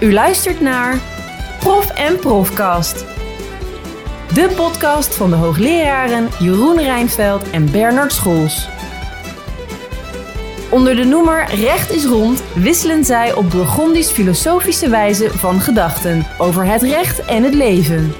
[0.00, 1.00] U luistert naar
[1.60, 3.04] Prof en Profcast.
[4.34, 8.68] De podcast van de hoogleraren Jeroen Rijnveld en Bernard Scholz.
[10.70, 16.64] Onder de noemer Recht is rond wisselen zij op Burgondisch filosofische wijze van gedachten over
[16.64, 18.14] het recht en het leven.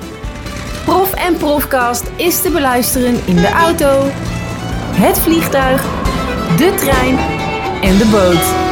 [0.84, 4.02] Prof en Profcast is te beluisteren in de auto,
[4.92, 5.82] het vliegtuig,
[6.56, 7.18] de trein
[7.82, 8.67] en de boot.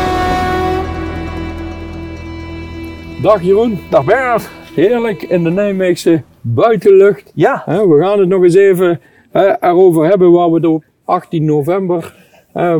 [3.22, 3.78] Dag Jeroen.
[3.90, 4.50] Dag Bernard.
[4.74, 7.32] Heerlijk in de Nijmeegse buitenlucht.
[7.34, 7.62] Ja.
[7.66, 9.00] we gaan het nog eens even
[9.60, 12.14] erover hebben waar we het op 18 november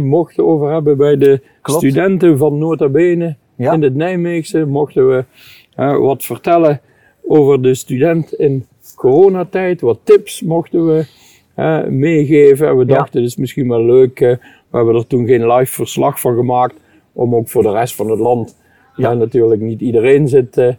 [0.00, 4.66] mochten over hebben bij de studenten van Nota Bene in het Nijmeegse.
[4.66, 5.24] Mochten we
[5.98, 6.80] wat vertellen
[7.26, 9.80] over de student in coronatijd.
[9.80, 11.06] Wat tips mochten we
[11.90, 12.68] meegeven.
[12.68, 14.18] En we dachten het is misschien wel leuk.
[14.18, 14.38] we
[14.70, 16.74] hebben er toen geen live verslag van gemaakt.
[17.12, 18.56] Om ook voor de rest van het land
[18.96, 20.73] ja, natuurlijk niet iedereen zit uh,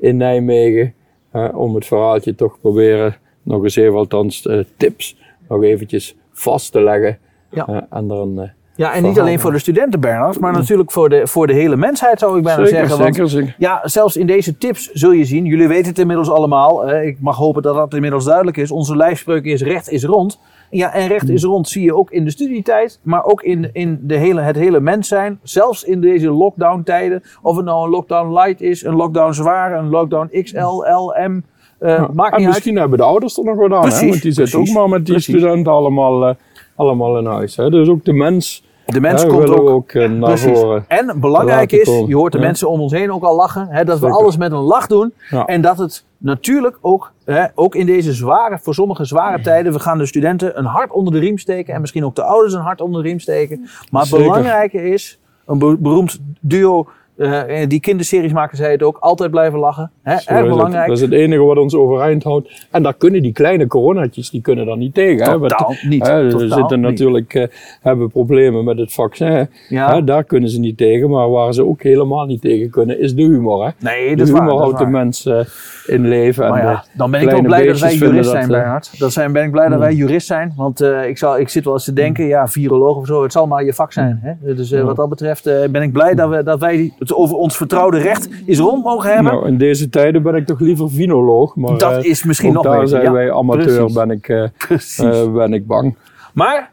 [0.00, 0.94] in Nijmegen.
[1.32, 5.16] Uh, om het verhaaltje toch proberen, nog eens even althans uh, tips,
[5.48, 7.18] nog eventjes vast te leggen.
[7.50, 7.86] Ja.
[7.90, 11.46] en dan ja, en niet alleen voor de studenten, Bernard, maar natuurlijk voor de, voor
[11.46, 12.98] de hele mensheid zou ik bijna zeker, zeggen.
[12.98, 13.54] Want, zeker, zeker.
[13.58, 17.36] Ja, zelfs in deze tips zul je zien, jullie weten het inmiddels allemaal, ik mag
[17.36, 18.70] hopen dat dat inmiddels duidelijk is.
[18.70, 20.40] Onze lijfspreuk is recht is rond.
[20.76, 23.98] Ja, en recht is rond zie je ook in de studietijd, maar ook in, in
[24.02, 25.38] de hele, het hele mens zijn.
[25.42, 27.22] Zelfs in deze lockdown tijden.
[27.42, 31.40] Of het nou een lockdown light is, een lockdown zwaar, een lockdown XL, L, M.
[31.80, 34.08] Uh, ja, maakt en misschien hebben de ouders er nog wat aan, hè?
[34.08, 36.34] want die zitten ook maar met die studenten allemaal, uh,
[36.74, 37.56] allemaal in huis.
[37.56, 37.70] Hè?
[37.70, 40.84] Dus ook de mens de mens komt ook, ook uh, naar voren.
[40.88, 42.44] En belangrijk is, je hoort de ja.
[42.44, 45.14] mensen om ons heen ook al lachen, hè, dat we alles met een lach doen.
[45.30, 45.44] Ja.
[45.44, 49.78] En dat het natuurlijk ook, hè, ook in deze zware, voor sommige zware tijden, we
[49.78, 52.60] gaan de studenten een hart onder de riem steken en misschien ook de ouders een
[52.60, 53.68] hart onder de riem steken.
[53.90, 59.30] Maar het belangrijke is, een beroemd duo uh, die kinderseries maken, zei het ook, altijd
[59.30, 59.90] blijven lachen.
[60.02, 60.12] Hè?
[60.12, 60.86] Erg belangrijk.
[60.86, 62.66] Dat is het enige wat ons overeind houdt.
[62.70, 65.24] En daar kunnen die kleine coronatjes, die kunnen daar niet tegen.
[65.24, 65.88] Totaal hè?
[65.88, 66.06] niet.
[66.06, 66.30] Hè?
[66.30, 66.90] Totaal we zitten niet.
[66.90, 67.46] natuurlijk, uh,
[67.82, 69.48] hebben problemen met het vaccin.
[69.68, 69.94] Ja.
[69.94, 70.04] Hè?
[70.04, 71.10] Daar kunnen ze niet tegen.
[71.10, 73.64] Maar waar ze ook helemaal niet tegen kunnen, is de humor.
[73.64, 73.70] Hè?
[73.78, 75.38] Nee, de dat humor waar, houdt de mens uh,
[75.86, 76.48] in leven.
[76.48, 78.98] Maar en ja, dan ben ik wel blij dat wij jurist zijn, Bernhard.
[78.98, 80.52] Dan zijn, ben ik blij dat wij jurist zijn.
[80.56, 83.46] Want ik, zal, ik zit wel eens te denken, ja, viroloog of zo, het zal
[83.46, 84.18] maar je vak zijn.
[84.22, 84.54] Hè?
[84.54, 87.94] Dus wat dat betreft ben ik blij dat, we, dat wij het over ons vertrouwen
[87.94, 89.32] de recht is rond mogen hebben.
[89.32, 91.56] Nou, in deze tijden ben ik toch liever vinoloog.
[91.56, 92.88] Maar dat uh, is misschien nog daar beter.
[92.88, 93.94] zijn ja, wij amateur, precies.
[93.94, 94.28] ben ik,
[95.28, 95.96] uh, ben ik bang.
[96.32, 96.70] Maar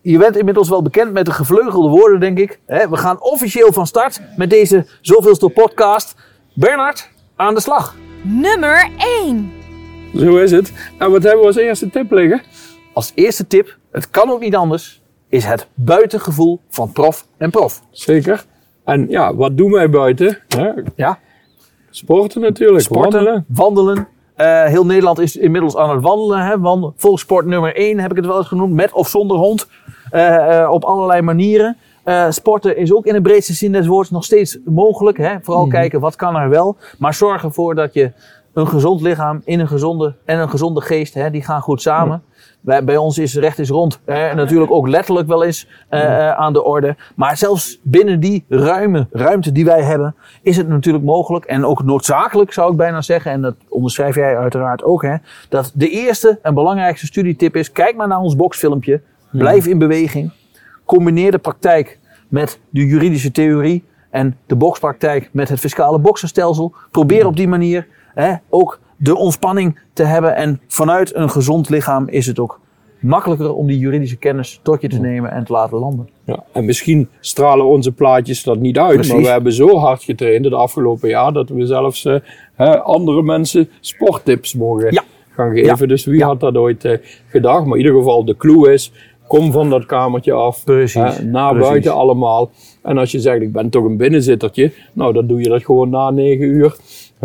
[0.00, 2.60] je bent inmiddels wel bekend met de gevleugelde woorden, denk ik.
[2.66, 6.14] We gaan officieel van start met deze zoveelste podcast.
[6.54, 7.96] Bernard, aan de slag.
[8.22, 8.90] Nummer
[9.24, 9.52] 1.
[10.16, 10.72] Zo is het.
[10.98, 12.42] En wat hebben we als eerste tip liggen?
[12.92, 17.82] Als eerste tip, het kan ook niet anders, is het buitengevoel van prof en prof.
[17.90, 18.44] Zeker.
[18.84, 20.38] En ja, wat doen wij buiten?
[20.48, 20.70] Hè?
[20.94, 21.18] Ja.
[21.90, 22.80] Sporten natuurlijk.
[22.82, 23.44] Sporten, wandelen.
[23.48, 24.08] wandelen.
[24.36, 26.46] Uh, heel Nederland is inmiddels aan het wandelen.
[26.46, 26.56] Hè?
[26.96, 28.74] Volkssport nummer 1 heb ik het wel eens genoemd.
[28.74, 29.68] Met of zonder hond.
[30.12, 31.76] Uh, uh, op allerlei manieren.
[32.28, 35.16] sporten is ook in de breedste zin des woords nog steeds mogelijk.
[35.16, 35.34] Hè?
[35.42, 35.70] Vooral mm.
[35.70, 36.76] kijken wat kan er wel.
[36.98, 38.12] Maar zorg ervoor dat je
[38.52, 42.22] een gezond lichaam in een gezonde en een gezonde geest, hè, die gaan goed samen.
[42.60, 44.00] Bij, bij ons is recht is rond.
[44.04, 46.96] Hè, natuurlijk ook letterlijk wel eens uh, uh, aan de orde.
[47.14, 51.84] Maar zelfs binnen die ruime ruimte die wij hebben, is het natuurlijk mogelijk en ook
[51.84, 53.32] noodzakelijk zou ik bijna zeggen.
[53.32, 55.02] En dat onderschrijf jij uiteraard ook.
[55.02, 55.16] Hè,
[55.48, 59.00] dat de eerste en belangrijkste studietip is: kijk maar naar ons boxfilmpje.
[59.30, 60.32] Blijf in beweging.
[60.84, 61.98] Combineer de praktijk
[62.28, 66.74] met de juridische theorie en de bokspraktijk met het fiscale boksenstelsel.
[66.90, 70.36] Probeer op die manier hè, ook de ontspanning te hebben.
[70.36, 72.60] En vanuit een gezond lichaam is het ook
[73.00, 76.08] makkelijker om die juridische kennis tot je te nemen en te laten landen.
[76.24, 79.12] Ja, en misschien stralen onze plaatjes dat niet uit, Precies.
[79.12, 82.16] maar we hebben zo hard getraind het afgelopen jaar dat we zelfs uh,
[82.54, 85.02] hè, andere mensen sporttips mogen Ja.
[85.30, 85.76] gaan geven.
[85.78, 85.86] Ja.
[85.86, 86.26] Dus wie Ja.
[86.26, 86.92] had dat ooit uh,
[87.26, 87.64] gedacht?
[87.64, 88.92] Maar in ieder geval, de clue is,
[89.26, 91.20] kom van dat kamertje af, Precies.
[91.22, 91.68] naar Precies.
[91.68, 92.50] buiten allemaal.
[92.82, 95.90] En als je zegt, ik ben toch een binnenzittertje, nou dan doe je dat gewoon
[95.90, 96.76] na negen uur.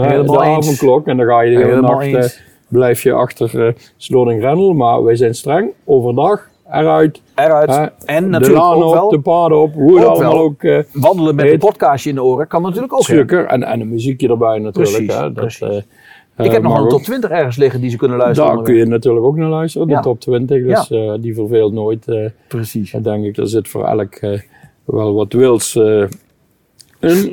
[0.06, 2.36] Helemaal de avondklok en dan ga je de hele Helemaal nacht, eens.
[2.36, 4.74] eh, blijf je achter uh, Slotting Grendel.
[4.74, 7.22] Maar wij zijn streng, overdag, eruit.
[7.36, 7.70] Eruit.
[7.70, 10.34] hè, en de natuurlijk laan ook op, wel de paden op, hoe het ook allemaal
[10.34, 10.44] wel.
[10.44, 10.64] ook...
[10.64, 11.54] eh, wandelen met heet.
[11.54, 13.04] een podcastje in de oren kan natuurlijk ook.
[13.04, 14.96] Zeker, en, en een muziekje erbij natuurlijk.
[14.96, 15.22] Precies, hè.
[15.22, 15.62] Dat, precies.
[15.68, 18.56] eh, Ik eh, heb nog een top 20 ergens liggen die ze kunnen luisteren.
[18.56, 20.00] Daar kun je natuurlijk ook naar luisteren, de Ja.
[20.02, 20.66] top 20.
[20.66, 22.08] Dus eh, die verveelt nooit.
[22.08, 22.92] eh, Precies.
[22.92, 24.40] dan denk ik, er zit voor elk eh,
[24.84, 25.80] wel wat wils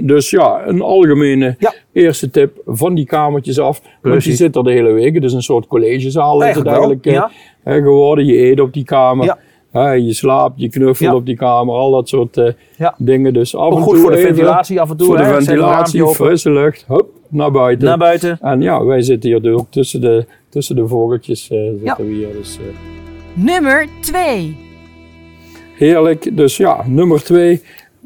[0.00, 1.75] Dus ja, een algemene Ja.
[1.93, 3.81] eerste tip van die kamertjes af.
[3.81, 4.37] Want die Precies.
[4.37, 5.15] zit er de hele week.
[5.15, 7.23] Het is een soort collegezaal is het Eigenlijk eh,
[7.75, 8.25] geworden.
[8.26, 9.25] Je eet op die kamer.
[9.73, 9.93] Ja.
[9.93, 11.15] je slaapt, je knuffelt Ja.
[11.17, 12.94] op die kamer, al dat soort eh, Ja.
[12.99, 13.32] dingen.
[13.32, 15.06] Dus af Ook en goed toe voor de even ventilatie af en toe.
[15.06, 15.32] Voor de hè?
[15.43, 17.88] Ventilatie, frisse lucht, hop, naar buiten.
[17.88, 18.38] Naar buiten.
[18.41, 21.50] En ja, wij zitten hier dus ook tussen de, tussen de vogeltjes.
[21.50, 21.97] eh, zitten Ja.
[21.97, 22.59] we hier, dus,
[23.32, 24.56] Nummer 2.
[25.76, 26.37] heerlijk.
[26.37, 27.62] Dus ja, nummer twee,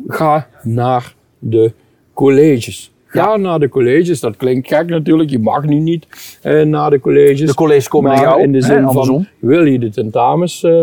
[0.06, 1.72] ga naar de
[2.14, 2.92] colleges.
[3.06, 4.20] Ga naar de colleges.
[4.20, 5.30] Dat klinkt gek natuurlijk.
[5.30, 6.06] Je mag nu niet
[6.42, 7.40] eh, naar de colleges.
[7.48, 8.42] De colleges komen maar naar jou.
[8.42, 10.80] in de hè, zin van, wil je de tentamens eh,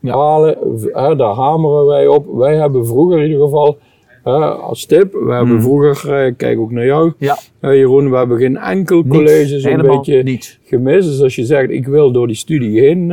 [0.00, 0.16] Ja.
[0.16, 0.56] halen?
[0.92, 2.26] Eh, daar hameren wij op.
[2.34, 3.78] Wij hebben vroeger in ieder geval,
[4.24, 7.12] eh, als tip, we hebben vroeger, eh, kijk ook naar jou.
[7.18, 7.38] Ja.
[7.60, 9.08] eh, Jeroen, we hebben geen enkel Niet.
[9.08, 10.58] colleges een beetje niet.
[10.64, 11.08] gemist.
[11.08, 13.06] Dus als je zegt, ik wil door die studie heen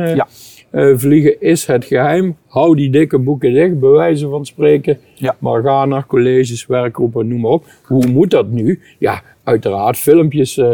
[0.72, 2.36] eh, vliegen, is het geheim.
[2.46, 4.98] Hou die dikke boeken dicht, bij wijze van spreken.
[5.14, 5.36] Ja.
[5.38, 7.66] Maar ga naar colleges, werkgroepen, noem maar op.
[7.82, 8.80] Hoe moet dat nu?
[8.98, 10.72] Ja, uiteraard filmpjes eh,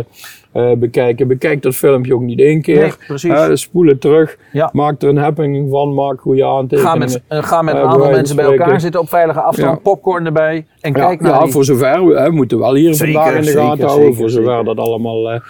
[0.53, 1.29] eh, bekijken.
[1.29, 2.97] Bekijk dat filmpje ook niet één keer.
[3.23, 3.33] Nee.
[3.33, 4.37] Eh, spoel het terug.
[4.53, 4.71] Ja.
[4.73, 5.95] Maak er een happening van.
[5.95, 6.93] Maak goede aantekeningen.
[6.93, 9.71] Ga met, eh, ga met een aantal mensen bij elkaar zitten op veilige afstand.
[9.77, 9.83] Ja.
[9.83, 10.67] Popcorn erbij.
[10.81, 12.07] En Ja, kijk naar ja die- voor zover.
[12.25, 13.91] We moeten wel hier Zeker, vandaag in de gaten houden.
[13.91, 14.65] zeker, voor zover zeker.
[14.65, 15.41] dat allemaal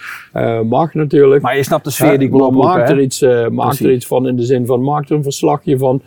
[0.65, 1.43] mag natuurlijk.
[1.43, 4.29] Maar je snapt de sfeer die ik oproepen, maak er, iets, maak er iets van
[4.29, 6.03] in de zin van maak er een verslagje van.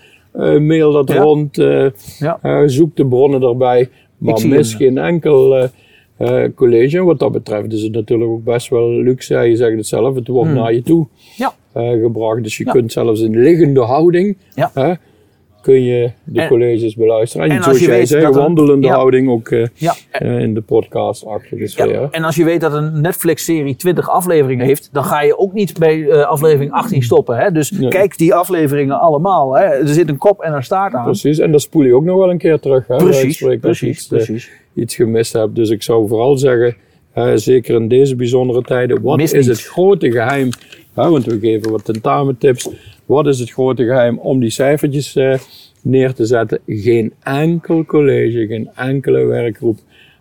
[0.60, 1.56] mail dat rond.
[2.66, 3.90] zoek de bronnen erbij.
[4.18, 5.70] Maar mis geen enkel
[6.22, 7.04] eh, college.
[7.04, 9.36] Wat dat betreft is het natuurlijk ook best wel luxe.
[9.38, 11.36] Je zegt het zelf, het wordt naar je toe Hmm.
[11.38, 11.54] Ja.
[11.74, 12.44] eh, gebracht.
[12.44, 12.72] Dus je Ja.
[12.72, 14.72] kunt zelfs in liggende houding Ja.
[15.62, 17.46] Kun je de En- colleges beluisteren.
[17.46, 18.94] En, en als zoals jij zei, dat wandelende ja.
[18.94, 19.96] houding ook eh, Ja.
[20.12, 21.92] eh, in de podcast-achtige sfeer.
[21.92, 25.54] Ja, en als je weet dat een Netflix-serie 20 afleveringen heeft, dan ga je ook
[25.54, 27.38] niet bij eh, aflevering 18 stoppen.
[27.38, 27.52] Hè?
[27.52, 27.90] Dus Nee.
[27.90, 29.54] kijk die afleveringen allemaal.
[29.58, 29.64] Hè?
[29.64, 31.04] Er zit een kop en een staart aan.
[31.04, 32.88] Precies, en dan spoel je ook nog wel een keer terug.
[32.88, 35.56] Hè, Precies, spreken, als je precies, iets, iets gemist hebt.
[35.56, 36.76] Dus ik zou vooral zeggen,
[37.36, 39.46] zeker in deze bijzondere tijden, wat is niet.
[39.46, 40.50] het grote geheim?
[40.94, 42.70] want we geven wat tentamentips.
[43.12, 45.38] Wat is het grote geheim om die cijfertjes eh,
[45.82, 46.60] neer te zetten?
[46.68, 49.78] Geen enkel college, geen enkele werkgroep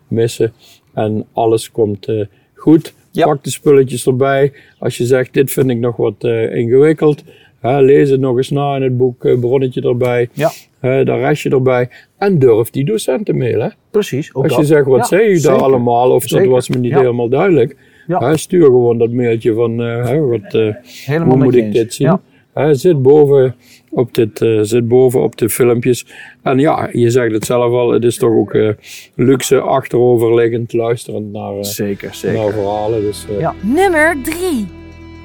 [0.07, 0.53] missen.
[0.93, 2.93] En alles komt eh, goed.
[3.11, 3.25] Ja.
[3.25, 4.51] Pak de spulletjes erbij.
[4.79, 7.23] Als je zegt, dit vind ik nog wat eh, ingewikkeld.
[7.59, 10.29] hè, lees het nog eens na in het boek, bronnetje erbij.
[10.33, 10.51] Ja,
[10.81, 11.89] daar restje erbij.
[12.17, 13.73] En durf die docenten mailen.
[13.91, 14.33] precies.
[14.35, 14.67] Ook Als je dat.
[14.67, 16.11] zegt, wat Ja, zei u daar allemaal?
[16.11, 16.45] Of Zeker.
[16.45, 16.99] dat was me niet Ja.
[16.99, 17.75] helemaal duidelijk.
[18.07, 18.17] Ja.
[18.29, 22.07] Hè, stuur gewoon dat mailtje van, hè, wat, hoe moet je ik dit zien?
[22.07, 22.21] Ja.
[22.53, 23.55] Hè, zit, boven
[23.89, 26.05] op dit, eh, zit boven op de filmpjes.
[26.43, 28.69] En ja, je zegt het zelf al, het is toch ook eh,
[29.15, 32.39] luxe achteroverliggend luisterend naar, eh, Zeker, zeker.
[32.39, 33.01] naar verhalen.
[33.01, 33.53] Dus, eh, Ja.
[33.61, 34.67] Nummer 3.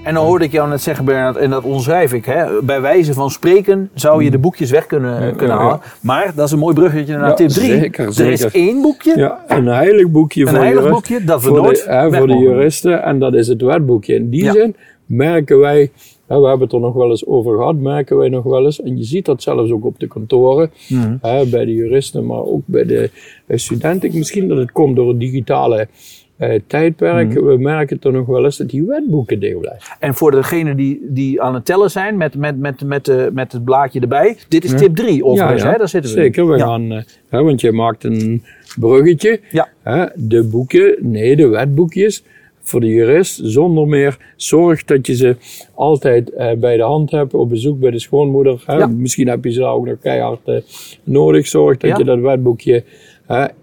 [0.02, 2.24] En dan hoorde ik jou net zeggen, Bernard, en dat onderschrijf ik.
[2.24, 5.80] Hè, bij wijze van spreken zou je de boekjes weg kunnen, Ja, kunnen ja, halen.
[6.00, 7.70] Maar dat is een mooi bruggetje naar Ja, tip 3.
[7.78, 11.48] zeker, Er is één boekje, Ja, een heilig boekje een voor heilig boekje, dat we
[11.48, 13.02] voor nooit de, hè, voor de juristen.
[13.02, 14.14] En dat is het wetboekje.
[14.14, 14.52] In die Ja.
[14.52, 14.76] zin
[15.06, 15.90] merken wij,
[16.26, 18.82] hè, we hebben het er nog wel eens over gehad, merken wij nog wel eens.
[18.82, 21.16] En je ziet dat zelfs ook op de kantoren, Mhm.
[21.20, 23.10] hè, bij de juristen, maar ook bij de
[23.48, 24.10] studenten.
[24.14, 25.88] Misschien dat het komt door het digitale
[26.36, 27.28] eh, tijdperk.
[27.34, 27.44] Mhm.
[27.44, 29.96] We merken toch nog wel eens dat die wetboeken dicht blijven.
[30.00, 33.64] En voor degenen die, die aan het tellen zijn met, met, met, met, met het
[33.64, 34.36] blaadje erbij.
[34.48, 34.76] Dit is Ja.
[34.76, 35.78] tip 3 overigens, ja, hè?
[35.78, 36.22] daar zitten we in.
[36.24, 38.42] Zeker, we gaan, eh, hè, want je maakt een
[38.78, 39.40] bruggetje.
[39.50, 39.68] Ja.
[39.82, 42.24] Hè, de boeken, nee, de wetboekjes
[42.68, 44.32] voor de jurist, zonder meer.
[44.36, 45.36] Zorg dat je ze
[45.74, 48.62] altijd eh, bij de hand hebt, op bezoek bij de schoonmoeder.
[48.66, 48.74] Hè.
[48.76, 48.86] Ja.
[48.86, 50.56] Misschien heb je ze ook nog keihard eh,
[51.04, 51.46] nodig.
[51.46, 51.98] Zorg dat Ja.
[51.98, 52.84] je dat wetboekje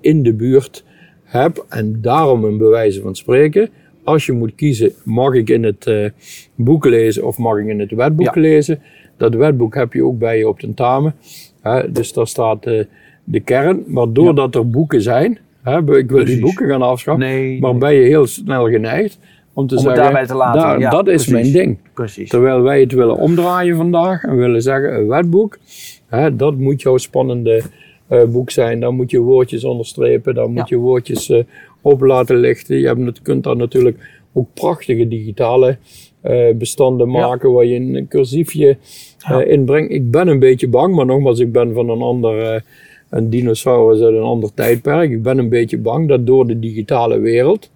[0.02, 0.84] in de buurt
[1.24, 1.66] hebt.
[1.70, 3.70] En daarom een bewijzen van spreken.
[4.04, 6.06] Als je moet kiezen, mag ik in het eh,
[6.56, 8.42] boek lezen of mag ik in het wetboek Ja.
[8.42, 8.82] lezen?
[9.18, 11.16] Dat wetboek heb je ook bij je op tentamen.
[11.62, 12.64] Hè, dus daar staat
[13.24, 13.84] de kern.
[13.88, 17.80] Maar doordat er boeken zijn, hè, ik wil die boeken gaan afschaffen, Nee, maar nee.
[17.80, 19.20] ben je heel snel geneigd
[19.54, 20.62] om te Om zeggen, daarbij te laten.
[20.62, 21.78] daar- Ja, dat is mijn ding.
[21.94, 22.30] Precies.
[22.30, 25.58] Terwijl wij het willen omdraaien vandaag en willen zeggen, een wetboek,
[26.08, 27.62] hè, dat moet jouw spannende
[28.08, 28.80] eh, boek zijn.
[28.80, 30.76] Dan moet je woordjes onderstrepen, dan moet Ja.
[30.76, 31.44] je woordjes eh,
[31.82, 32.78] op laten lichten.
[32.80, 35.78] Je hebt, kunt daar natuurlijk ook prachtige digitale
[36.22, 37.28] eh, bestanden Ja.
[37.28, 38.78] maken waar je een cursiefje
[39.46, 39.92] inbrengt.
[39.92, 42.64] Ik ben een beetje bang, maar nogmaals, ik ben van een ander,
[43.14, 45.12] een dinosaurus uit een ander tijdperk.
[45.12, 47.72] Ik ben een beetje bang dat door de digitale wereld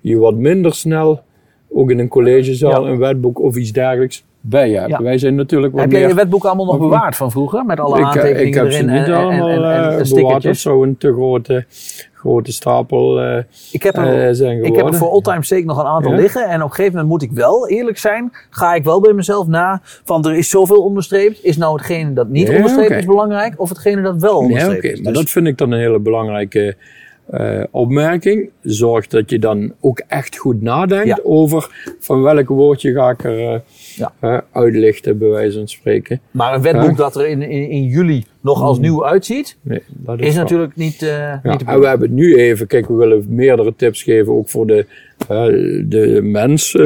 [0.00, 1.20] je wat minder snel
[1.68, 2.90] ook in een collegezaal Ja.
[2.90, 4.90] een wetboek of iets dergelijks bij je hebt.
[4.90, 5.02] Ja.
[5.02, 6.08] Wij zijn natuurlijk wat Heb jij meer...
[6.08, 7.64] je wetboek allemaal nog bewaard van vroeger?
[7.64, 9.90] Met alle ik, eh, aantekeningen ik heb ze erin niet en, en, allemaal en, en,
[9.90, 10.42] eh, en bewaard.
[10.42, 11.64] Dat zou een te grote,
[12.26, 13.42] grote stapel eh,
[13.72, 16.12] Ik heb, er, eh, zijn ik heb er voor all time sake nog een aantal
[16.12, 16.16] Ja?
[16.18, 16.48] liggen.
[16.48, 18.32] En op een gegeven moment moet ik wel eerlijk zijn.
[18.50, 19.80] Ga ik wel bij mezelf na.
[20.04, 21.44] Van er is zoveel onderstreept.
[21.44, 23.60] Is nou hetgene dat niet onderstreept is belangrijk?
[23.60, 25.00] Of hetgene dat wel onderstreept oké, is?
[25.00, 26.76] maar Dus- dat vind ik dan een hele belangrijke
[27.30, 28.50] eh, opmerking.
[28.62, 31.18] Zorg dat je dan ook echt goed nadenkt Ja.
[31.22, 33.60] over van welk woordje ga ik er eh,
[34.20, 34.44] Ja.
[34.52, 36.20] uitlichten, bij wijze van spreken.
[36.30, 40.20] Maar een wetboek dat er in, in, in juli nog als nieuw uitziet, Nee, dat
[40.20, 42.94] is natuurlijk niet, eh Ja, niet te en we hebben het nu even, kijk, we
[42.94, 44.86] willen meerdere tips geven, ook voor de,
[45.28, 45.44] eh,
[45.88, 46.76] de mens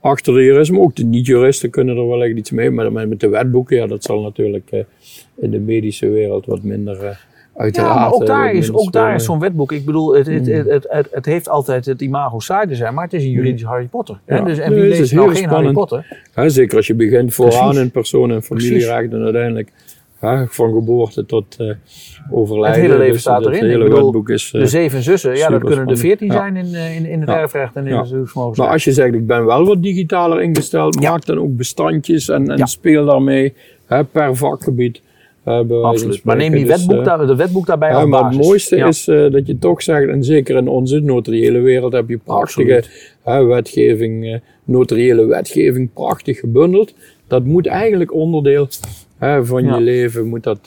[0.00, 2.70] achter de jurist, maar ook de niet-juristen kunnen er wel echt iets mee.
[2.70, 4.80] Maar met de wetboeken, ja, dat zal natuurlijk eh,
[5.36, 7.27] in de medische wereld wat minder
[7.58, 7.94] uh, uiteraard.
[7.94, 9.72] Ja, maar ook eh, daar wat is, ook daar is zo'n wetboek.
[9.72, 10.52] Ik bedoel, het, het, Mm.
[10.52, 13.30] het, het, het, het heeft altijd het imago saai te zijn, maar het is een
[13.30, 14.18] juridisch Harry Potter.
[14.24, 14.36] Hè?
[14.36, 14.44] Ja.
[14.44, 15.72] Dus, en wie het leest nou geen Harry.
[15.72, 16.22] Potter?
[16.46, 17.80] Zeker als je begint vooraan Precies.
[17.82, 19.72] in persoon- en familierecht en uiteindelijk
[20.18, 21.70] hè, van geboorte tot eh,
[22.30, 22.80] overlijden.
[22.80, 23.64] Het hele leven Dus staat dat erin.
[23.64, 24.50] Ik hele bedoel, wetboek is...
[24.54, 26.32] eh, De zeven zussen, ja, dat kunnen er veertien Ja.
[26.32, 27.38] zijn in, eh, in, in het Ja.
[27.40, 28.00] erfrecht en in Ja.
[28.00, 28.66] het beroepsmogelijkheid.
[28.68, 31.10] Maar als je zegt, ik ben wel wat digitaler ingesteld, Ja.
[31.10, 32.66] maak dan ook bestandjes en, en Ja.
[32.66, 33.54] speel daarmee
[33.86, 35.00] hè, per vakgebied.
[35.82, 36.24] Absoluut.
[36.24, 36.64] Maar neem die.
[36.64, 38.36] Dus, wetboek, eh, daar, de wetboek daarbij ja, maar basis.
[38.36, 38.86] het mooiste Ja.
[38.86, 42.84] is eh, dat je toch zegt, en zeker in onze notariële wereld heb je prachtige
[43.24, 46.94] wetgeving, eh, notariële wetgeving, prachtig gebundeld.
[47.26, 48.68] Dat moet eigenlijk onderdeel
[49.42, 49.74] van Ja.
[49.74, 50.60] je leven, moet dat...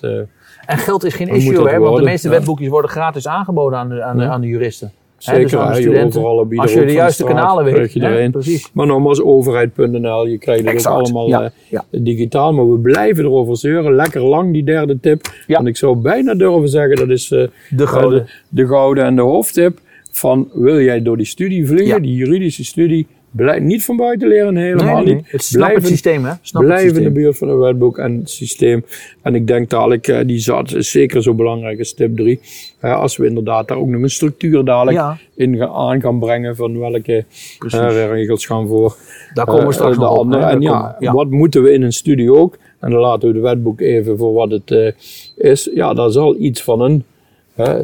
[0.65, 4.03] En geld is geen issue, hè, want de meeste wetboekjes worden gratis aangeboden aan de,
[4.03, 4.91] aan de, aan de juristen.
[5.23, 6.19] Zeker, dus aan studenten.
[6.19, 7.93] overal Als je de juiste kanalen weet.
[7.93, 8.29] je.
[8.31, 8.69] Precies.
[8.73, 11.85] Maar nogmaals, overheid.nl, je krijgt het Exact, ook allemaal ja, eh, ja.
[11.91, 12.53] digitaal.
[12.53, 13.95] Maar we blijven erover zeuren.
[13.95, 15.21] Lekker lang, die derde tip.
[15.47, 15.55] Ja.
[15.55, 18.25] Want ik zou bijna durven zeggen, dat is eh, De gouden.
[18.25, 19.79] de, de gouden en de hoofdtip.
[20.11, 24.55] Van, wil jij door die studie vliegen, die juridische studie, blijf niet van buiten leren,
[24.55, 25.31] helemaal Nee, niet.
[25.31, 26.31] Het snap systeem, hè?
[26.41, 28.85] Snap het Blijf in de buurt van het wetboek en het systeem.
[29.21, 32.39] En ik denk dadelijk, eh, die zat is zeker zo belangrijk als tip 3.
[32.81, 35.17] als we inderdaad daar ook nog een structuur dadelijk Ja.
[35.35, 37.25] in gaan, aan gaan brengen van welke
[37.69, 38.95] eh, regels gaan voor
[39.33, 40.17] Daar komen we eh, straks de nog op.
[40.17, 40.43] andere.
[40.43, 42.57] En ja, wat moeten we in een studie ook?
[42.79, 44.91] En dan laten we het wetboek even voor wat het eh,
[45.51, 45.69] is.
[45.73, 47.03] Ja, daar zal iets van een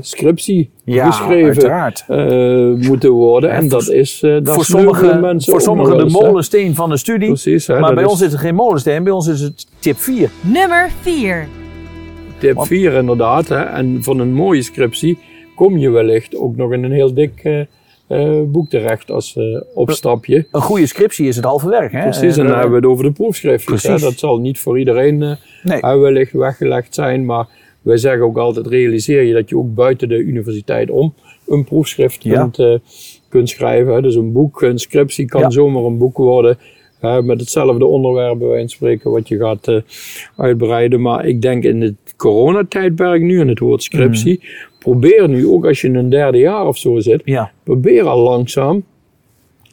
[0.01, 2.05] scriptie Ja, geschreven uiteraard.
[2.07, 3.49] eh, moeten worden.
[3.51, 6.09] En dat is eh dat voor sommigen, mensen voor sommigen de hè.
[6.09, 7.27] molensteen van de studie.
[7.27, 9.97] Precies, hè, maar bij is- ons is het geen molensteen, bij ons is het tip
[9.97, 10.29] 4.
[10.41, 11.47] Nummer 4.
[12.37, 13.47] Tip Want- 4 inderdaad.
[13.47, 13.61] Hè.
[13.63, 15.17] En van een mooie scriptie
[15.55, 17.59] kom je wellicht ook nog in een heel dik eh,
[18.07, 19.43] eh, boek terecht als eh,
[19.73, 20.47] opstapje.
[20.51, 21.91] Een goede scriptie is het halve werk.
[21.91, 22.01] Hè?
[22.01, 23.83] Precies, en dan hebben we het over de proefschriftjes.
[23.83, 23.97] hè.
[23.97, 25.31] Dat zal niet voor iedereen eh,
[25.63, 25.81] Nee.
[25.81, 27.47] eh, wellicht weggelegd zijn, maar
[27.87, 31.13] wij zeggen ook altijd, realiseer je dat je ook buiten de universiteit om
[31.47, 32.41] een proefschrift Ja.
[32.41, 32.73] kunt, eh,
[33.29, 33.93] kunt schrijven.
[33.93, 34.01] hè.
[34.01, 35.49] Dus een boek, een scriptie kan Ja.
[35.49, 36.57] zomaar een boek worden.
[37.23, 39.77] met hetzelfde onderwerp bij wijze spreken wat je gaat eh,
[40.37, 41.01] uitbreiden.
[41.01, 44.79] Maar ik denk in het coronatijdperk nu, in het woord scriptie, Mm.
[44.79, 48.19] probeer nu ook als je in een derde jaar of zo zit, Ja, probeer al
[48.23, 48.83] langzaam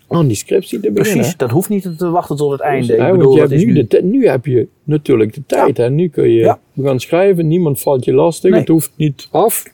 [0.09, 1.19] aan die scriptie te beginnen.
[1.19, 1.37] precies.
[1.37, 2.87] Dat hoeft niet te wachten tot het einde.
[2.87, 3.87] Dus, hè, want bedoel, je hebt nu, nu...
[3.89, 5.77] de nu heb je natuurlijk de tijd.
[5.77, 5.91] Hè?
[5.91, 6.59] Nu kun je Ja.
[6.83, 8.59] gaan schrijven, niemand valt je lastig, Nee.
[8.61, 9.65] het hoeft niet af.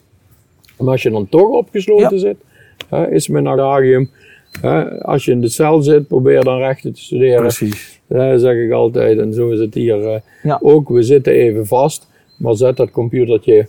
[0.78, 2.18] Maar als je dan toch opgesloten Ja.
[2.18, 2.36] zit,
[2.88, 4.10] hè, is mijn adagium.
[4.60, 7.40] Hè, als je in de cel zit, probeer dan rechten te studeren.
[7.40, 8.00] Precies.
[8.06, 9.18] Dat zeg ik altijd.
[9.18, 10.06] En zo is het hier
[10.42, 10.88] eh, ook.
[10.88, 12.08] We zitten even vast,
[12.38, 13.66] maar zet dat computertje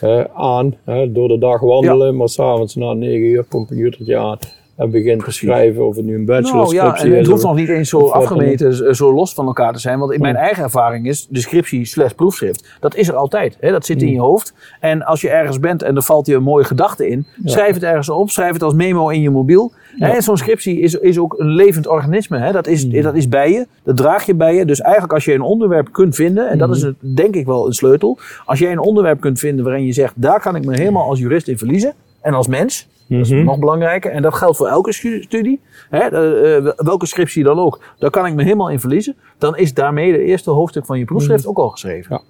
[0.00, 0.74] eh, aan.
[0.84, 4.38] Hè, door de dag wandelen, maar s'avonds na 9 uur computertje aan.
[4.76, 7.54] En begint te schrijven of het nu een Nou ja, bachelorscriptie en het hoeft nog
[7.54, 9.98] niet eens zo afgemeten, zo los van elkaar te zijn.
[9.98, 10.44] Want in mijn Hmm.
[10.44, 12.76] eigen ervaring is de scriptie slash proefschrift.
[12.80, 13.56] Dat is er altijd.
[13.60, 13.70] Hè?
[13.70, 14.06] Dat zit Hmm.
[14.08, 14.54] in je hoofd.
[14.80, 17.26] En als je ergens bent en er valt je een mooie gedachte in.
[17.44, 18.30] Schrijf het ergens op.
[18.30, 19.72] Schrijf het als memo in je mobiel.
[19.98, 22.38] En zo'n scriptie is, is ook een levend organisme.
[22.38, 22.52] Hè?
[22.52, 23.02] Dat, is, Hmm.
[23.02, 23.66] dat is bij je.
[23.84, 24.64] Dat draag je bij je.
[24.64, 26.48] Dus eigenlijk als je een onderwerp kunt vinden.
[26.50, 26.76] En dat Hmm.
[26.76, 28.18] is het, denk ik wel een sleutel.
[28.44, 30.12] Als jij een onderwerp kunt vinden waarin je zegt.
[30.16, 31.92] Daar kan ik me helemaal als jurist in verliezen.
[32.20, 32.88] En als mens.
[33.16, 33.44] Dat is Mhm.
[33.44, 34.10] nog belangrijker.
[34.10, 35.60] En dat geldt voor elke stu- studie.
[35.90, 37.80] Hè, eh, eh, welke scriptie dan ook.
[37.98, 39.16] Daar kan ik me helemaal in verliezen.
[39.38, 42.10] Dan is daarmee de eerste hoofdstuk van je proefschrift ook al geschreven.
[42.10, 42.22] Ja.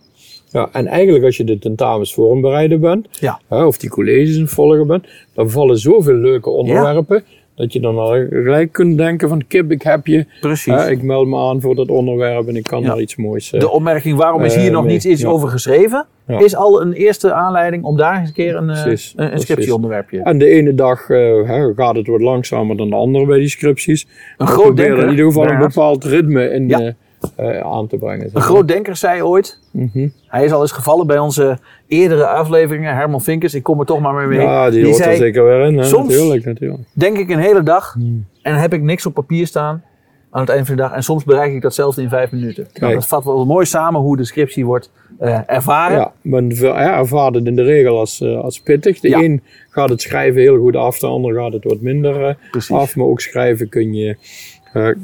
[0.61, 3.41] Ja, en eigenlijk als je de tentamens voorbereiden bent, Ja.
[3.49, 7.25] hè, of die colleges het volgen bent, dan vallen zoveel leuke onderwerpen,
[7.55, 10.75] dat je dan al gelijk kunt denken van kip, ik heb je, Precies.
[10.75, 12.89] hè, ik meld me aan voor dat onderwerp en ik kan Ja.
[12.89, 13.53] daar iets moois...
[13.53, 15.29] eh, De opmerking waarom is hier Eh, nog nee, niet iets ja.
[15.29, 16.39] over geschreven, Ja.
[16.39, 20.23] is al een eerste aanleiding om daar eens een keer een, eh, Precies, een, scriptieonderwerpje.
[20.23, 24.07] En de ene dag hè, gaat het wat langzamer dan de andere bij die scripties.
[24.39, 26.95] Een groot denker, in ieder geval een bepaald ritme in.
[27.37, 28.31] Eh, aan te brengen.
[28.33, 30.09] Een groot denker zei ooit, Mhm.
[30.27, 34.01] hij is al eens gevallen bij onze eerdere afleveringen, Herman Vinkers, ik kom er toch
[34.01, 34.41] maar mee mee.
[34.47, 35.79] Ja, die, die hoort er zei, zeker weer in.
[35.79, 35.85] Hè?
[35.85, 36.83] soms- Natuurlijk, natuurlijk.
[36.93, 38.27] denk ik een hele dag Hmm.
[38.43, 39.83] en heb ik niks op papier staan
[40.31, 40.93] aan het eind van de dag.
[40.93, 42.67] En soms bereik ik datzelfde in vijf minuten.
[42.75, 45.97] Nou, dat vat wel mooi samen hoe de scriptie wordt eh, ervaren.
[45.99, 49.01] Ja, men ervaart het in de regel als, eh, als pittig.
[49.01, 49.19] De Ja.
[49.19, 52.71] een gaat het schrijven heel goed af, de ander gaat het wat minder Precies.
[52.77, 52.97] af.
[52.97, 54.17] Maar ook schrijven kun je,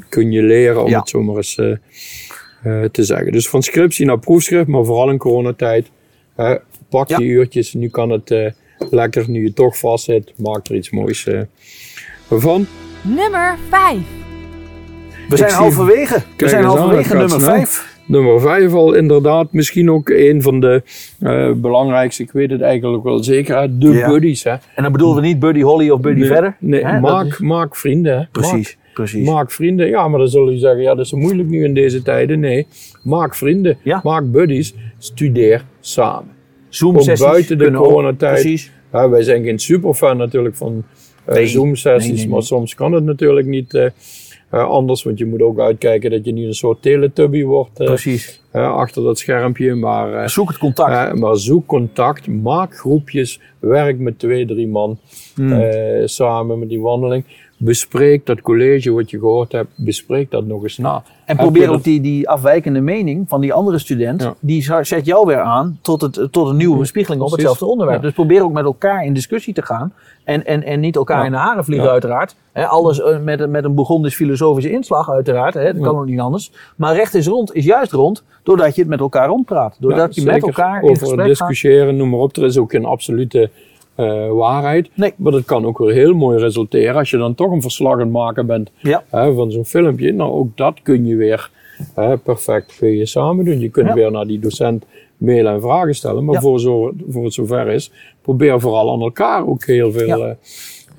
[0.09, 0.99] kun je leren, om Ja.
[0.99, 1.71] het zo maar eens eh,
[2.63, 3.31] eh, te zeggen.
[3.31, 5.89] Dus van scriptie naar proefschrift, maar vooral in coronatijd.
[6.35, 6.55] eh,
[6.89, 7.17] pak Ja.
[7.17, 7.73] je uurtjes.
[7.73, 8.51] Nu kan het eh,
[8.89, 11.41] lekker, nu je toch vast zit, maak er iets moois uh,
[12.29, 12.67] van.
[13.01, 13.97] Nummer 5.
[15.29, 16.21] We zijn halverwege.
[16.37, 20.83] We zijn halverwege nummer 5 nummer 5 al inderdaad misschien ook een van de
[21.19, 24.43] uh, belangrijkste, ik weet het eigenlijk wel zeker, de buddies.
[24.43, 24.51] Hè.
[24.51, 26.55] En dan bedoelen we niet Buddy Holly of Buddy verder?
[26.59, 28.17] Nee, maak, maak vrienden.
[28.17, 28.25] Hè.
[28.31, 28.77] Precies.
[28.93, 29.27] Precies.
[29.27, 29.87] Maak vrienden.
[29.87, 32.39] Ja, maar dan zul je zeggen, ja, dat is moeilijk nu in deze tijden.
[32.39, 32.67] Nee,
[33.03, 33.77] maak vrienden.
[33.83, 33.99] Ja.
[34.03, 34.73] Maak buddies.
[34.97, 36.37] Studeer samen.
[36.69, 37.27] Zoom-sessies.
[37.27, 38.41] buiten de coronatijd.
[38.41, 38.71] Precies.
[38.91, 40.83] Ja, wij zijn geen superfan natuurlijk van
[41.29, 43.73] uh, Zoom-sessies, maar soms kan het natuurlijk niet.
[43.73, 43.85] Uh,
[44.53, 47.73] uh, anders, want je moet ook uitkijken dat je niet een soort teletubby wordt.
[47.73, 48.43] Precies.
[48.51, 49.75] Achter dat schermpje.
[49.75, 51.15] Maar, zoek het contact.
[51.15, 54.99] maar zoek contact, maak groepjes, werk met twee, drie man
[55.35, 55.61] hmm.
[56.05, 57.23] samen met die wandeling.
[57.61, 61.03] Bespreek dat college wat je gehoord hebt, bespreek dat nog eens na.
[61.25, 65.39] En probeer ook die, die afwijkende mening van die andere student, die zet jou weer
[65.39, 68.01] aan tot, het, tot een nieuwe bespiegeling op hetzelfde onderwerp.
[68.01, 69.93] Dus probeer ook met elkaar in discussie te gaan.
[70.23, 72.35] En, en, en niet elkaar in de haren vliegen, uiteraard.
[72.53, 75.53] alles eh, met, met een Burgondisch filosofische inslag, uiteraard.
[75.53, 76.51] dat kan ook niet anders.
[76.75, 79.77] Maar recht is rond is juist rond, doordat je het met elkaar rondpraat.
[79.79, 82.35] Doordat je met elkaar in gesprek discussiëren, noem maar op.
[82.35, 83.49] Er is ook geen absolute
[83.99, 84.89] uh, waarheid.
[84.93, 85.13] Nee.
[85.15, 87.99] Maar dat kan ook weer heel mooi resulteren als je dan toch een verslag aan
[87.99, 88.71] het maken bent
[89.09, 90.13] hè, van zo'n filmpje.
[90.13, 91.49] Nou, ook dat kun je weer
[91.95, 93.59] hè, perfect kun je samen doen.
[93.59, 94.85] Je kunt weer naar die docent
[95.17, 96.25] mailen en vragen stellen.
[96.25, 97.91] Maar voor, zo, voor het zover is,
[98.21, 100.33] probeer vooral aan elkaar ook heel veel, uh,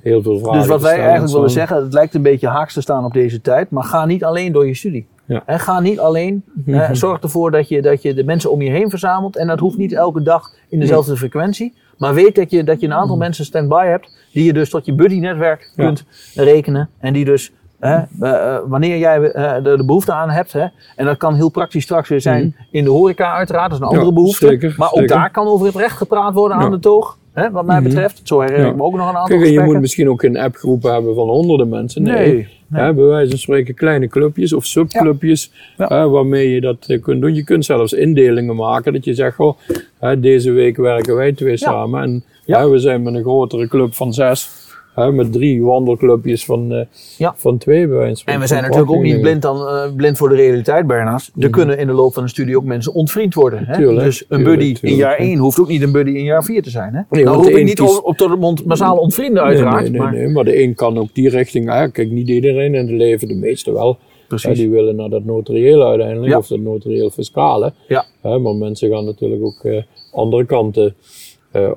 [0.01, 2.81] heel veel vragen Dus wat wij eigenlijk willen zeggen, het lijkt een beetje haaks te
[2.81, 5.07] staan op deze tijd, maar ga niet alleen door je studie.
[5.25, 5.43] Ja.
[5.45, 6.43] En ga niet alleen.
[6.91, 9.37] Zorg ervoor dat je, dat je de mensen om je heen verzamelt.
[9.37, 11.73] En dat hoeft niet elke dag in dezelfde frequentie.
[12.01, 13.21] Maar weet dat je, dat je een aantal mm.
[13.21, 16.05] mensen stand-by hebt, die je dus tot je buddy-netwerk kunt
[16.35, 16.89] rekenen.
[16.99, 20.65] En die dus, hè, uh, uh, wanneer jij uh, de, de, behoefte aan hebt, hè,
[20.95, 22.65] en dat kan heel praktisch straks weer zijn mm.
[22.71, 24.47] in de horeca uiteraard, dat is een andere ja, behoefte.
[24.47, 27.17] Zeker, maar ook daar kan over het recht gepraat worden aan de toog.
[27.33, 27.87] Hè, wat mij mhm.
[27.87, 28.21] betreft.
[28.23, 30.83] Zo herinner ik me ook nog een aantal Kijk, je moet misschien ook een appgroep
[30.83, 32.03] hebben van honderden mensen.
[32.03, 32.33] Nee.
[32.33, 32.60] nee.
[32.71, 37.21] Hè, bij wijze van spreken kleine clubjes of subclubjes hè, waarmee je dat eh, kunt
[37.21, 37.35] doen.
[37.35, 39.57] Je kunt zelfs indelingen maken dat je zegt, oh,
[39.99, 42.23] hè, deze week werken wij twee samen en
[42.71, 44.49] we zijn met een grotere club van zes
[44.95, 46.81] met drie wandelclubjes van, uh,
[47.17, 47.33] ja.
[47.37, 50.35] van twee bij En we zijn natuurlijk ook niet blind, dan, uh, blind voor de
[50.35, 51.27] realiteit, Bernard.
[51.27, 51.49] Er mhm.
[51.49, 53.65] kunnen in de loop van een studie ook mensen ontvriend worden.
[53.65, 53.75] Hè?
[53.75, 56.63] Tuurlijk, dus een buddy in jaar 1 hoeft ook niet een buddy in jaar 4
[56.63, 56.93] te zijn.
[56.93, 57.01] Hè?
[57.09, 59.81] Nee, nou hoef ik niet op, op tot de mond massaal ontvrienden uiteraard.
[59.81, 60.13] Nee, nee, maar...
[60.13, 61.69] nee, maar de een kan ook die richting.
[61.69, 63.97] Ah, kijk, niet iedereen in het leven, de meeste wel.
[64.27, 64.57] Precies.
[64.57, 67.73] die willen naar dat notariële uiteindelijk, of dat notarieel fiscale.
[67.87, 68.05] Ja.
[68.21, 70.95] maar mensen gaan natuurlijk ook uh, andere kanten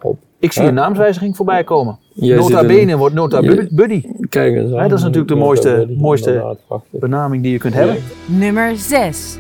[0.00, 0.18] op.
[0.44, 1.98] Ik zie een naamswijziging voorbij komen.
[2.14, 4.02] nota bene wordt nota buddy.
[4.28, 6.57] Kijk eens dat is natuurlijk de mooiste, mooiste
[6.90, 7.96] benaming die je kunt hebben.
[8.26, 9.38] Nummer 6.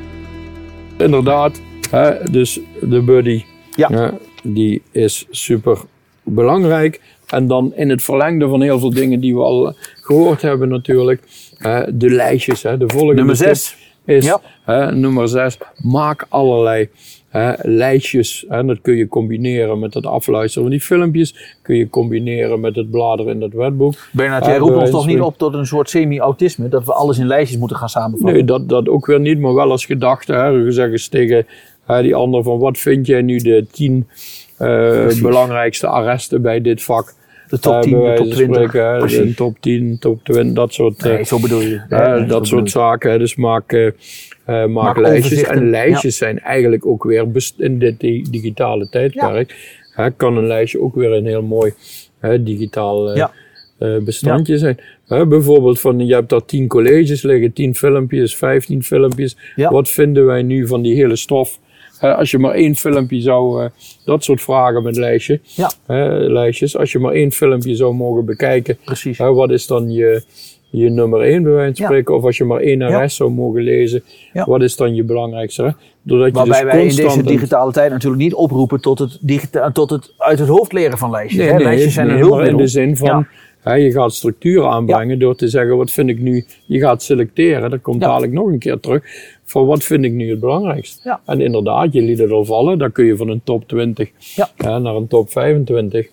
[0.96, 3.44] Inderdaad, hè, dus de buddy.
[3.76, 4.12] Ja.
[4.42, 5.78] die is super
[6.22, 7.00] belangrijk.
[7.26, 11.22] En dan in het verlengde van heel veel dingen die we al gehoord hebben natuurlijk.
[11.88, 15.58] de lijstjes, hè, de volgende Nummer 6 is hè, nummer 6.
[15.82, 16.88] Maak allerlei
[17.62, 18.46] lijstjes.
[18.48, 21.56] En dat kun je combineren met het afluisteren van die filmpjes.
[21.62, 23.94] Kun je combineren met het bladeren in dat wetboek.
[24.12, 26.68] Bernard, jij roept ons toch niet op tot een soort semi-autisme?
[26.68, 28.32] Dat we alles in lijstjes moeten gaan samenvatten?
[28.34, 30.32] Nee, dat, dat ook weer niet, maar wel als gedachte.
[30.32, 30.62] Hè.
[30.62, 31.46] We zeggen eens tegen
[31.86, 34.08] die ander van wat vind jij nu de tien
[34.58, 37.14] uh, belangrijkste arresten bij dit vak?
[37.48, 38.68] De top 10, de top 20.
[38.68, 41.80] Spreken, de top 10, top 20, dat soort, nee, zo bedoel je.
[41.88, 43.18] Uh, dat soort zaken.
[43.18, 43.92] Dus maak,
[44.46, 45.42] uh, maak, lijstjes.
[45.42, 47.26] En lijstjes zijn eigenlijk ook weer
[47.56, 49.54] in dit digitale tijdperk.
[49.96, 50.08] Ja.
[50.08, 51.72] kan een lijstje ook weer een heel mooi
[52.40, 53.32] digitaal ja.
[54.04, 54.78] bestandje zijn.
[55.06, 59.36] bijvoorbeeld van je hebt daar 10 colleges liggen, 10 filmpjes, 15 filmpjes.
[59.56, 61.58] Wat vinden wij nu van die hele stof?
[62.02, 63.68] Uh, als je maar één filmpje zou,
[64.04, 65.40] dat soort vragen met lijstje,
[66.28, 69.18] lijstjes, als je maar één filmpje zou mogen bekijken, Precies.
[69.18, 70.22] wat is dan je,
[70.76, 73.62] je nummer één bij wijze van spreken, of als je maar één RS zou mogen
[73.62, 75.74] lezen, wat is dan je belangrijkste?
[76.02, 79.70] Doordat je Waarbij dus wij in deze digitale tijd natuurlijk niet oproepen tot het, digita
[79.70, 81.44] tot het uit het hoofd leren van lijstjes.
[81.44, 82.58] Nee, nee, lijstjes zijn nee, een hulpmiddel.
[82.58, 83.26] in de zin van,
[83.62, 87.80] je gaat structuur aanbrengen door te zeggen, wat vind ik nu, je gaat selecteren, dat
[87.80, 89.02] komt dadelijk nog een keer terug
[89.44, 91.00] van wat vind ik nu het belangrijkst.
[91.04, 91.20] Ja.
[91.26, 94.48] En inderdaad, je liet het al vallen, dan kun je van een top 20 ja.
[94.56, 96.08] hè, naar een top 25,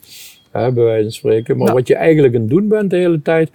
[0.51, 1.57] hè, bij wijze van spreken.
[1.57, 3.51] Maar wat je eigenlijk aan het doen bent de hele tijd,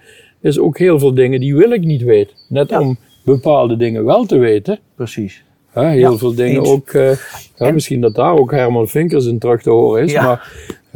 [0.47, 2.35] is ook heel veel dingen die wil ik niet weten.
[2.49, 4.79] Net om bepaalde dingen wel te weten.
[4.95, 5.43] Precies.
[5.69, 7.11] Hè, heel veel dingen ook, uh,
[7.55, 10.51] hè, misschien dat daar ook Herman Vinkers in terug te horen is, maar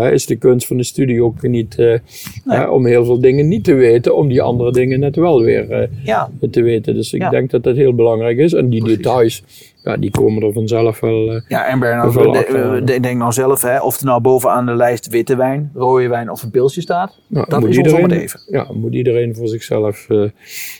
[0.10, 2.00] is de kunst van de studie ook niet
[2.70, 6.30] om heel veel dingen niet te weten, om die andere dingen net wel weer ja.
[6.52, 6.94] te weten.
[6.94, 8.54] Dus ik denk dat dat heel belangrijk is.
[8.54, 9.44] En die details,
[9.84, 11.34] ja, die komen er vanzelf wel.
[11.34, 15.36] Uh, ja, en Bernard, denk nou zelf, hè, of er nou bovenaan de lijst witte
[15.36, 17.20] wijn, rode wijn of een pilsje staat.
[17.28, 18.40] Nou, dat is iedereen, ons om het even.
[18.48, 20.30] Ja, moet iedereen voor zichzelf uh,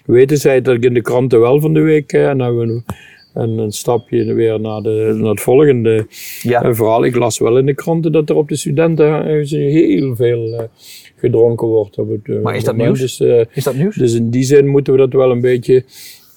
[0.06, 0.38] weten.
[0.38, 2.14] Zei dat ik in de kranten wel van de week.
[2.14, 2.84] en dan hebben we
[3.34, 6.06] en een stapje weer naar, de, naar het volgende
[6.42, 6.76] ja.
[6.76, 7.06] verhaal.
[7.06, 10.70] Ik las wel in de kranten dat er op de studentenhuizen heel veel
[11.16, 11.98] gedronken wordt.
[11.98, 13.00] Op het, maar is dat nieuws?
[13.00, 13.20] Dus,
[13.54, 13.96] is dat nieuws?
[13.96, 15.84] Dus in die zin moeten we dat wel een beetje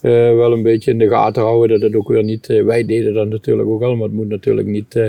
[0.05, 1.81] uh, wel een beetje in de gaten houden.
[1.81, 4.29] Dat het ook weer niet, uh, wij deden dat natuurlijk ook al, maar het moet
[4.29, 5.07] natuurlijk niet, uh,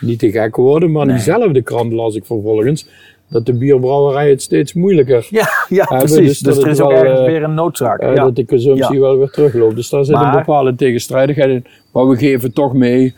[0.00, 0.90] niet te gek worden.
[0.90, 2.88] Maar diezelfde krant las ik vervolgens
[3.28, 6.38] dat de bierbrouwerij het steeds moeilijker Ja, ja precies.
[6.38, 8.02] Dus, dus er is ook ergens weer een noodzaak.
[8.02, 8.14] Ja.
[8.14, 9.76] Dat de consumptie wel weer terugloopt.
[9.76, 11.64] Dus daar zit maar, een bepaalde tegenstrijdigheid in.
[11.92, 13.14] Maar we geven toch mee,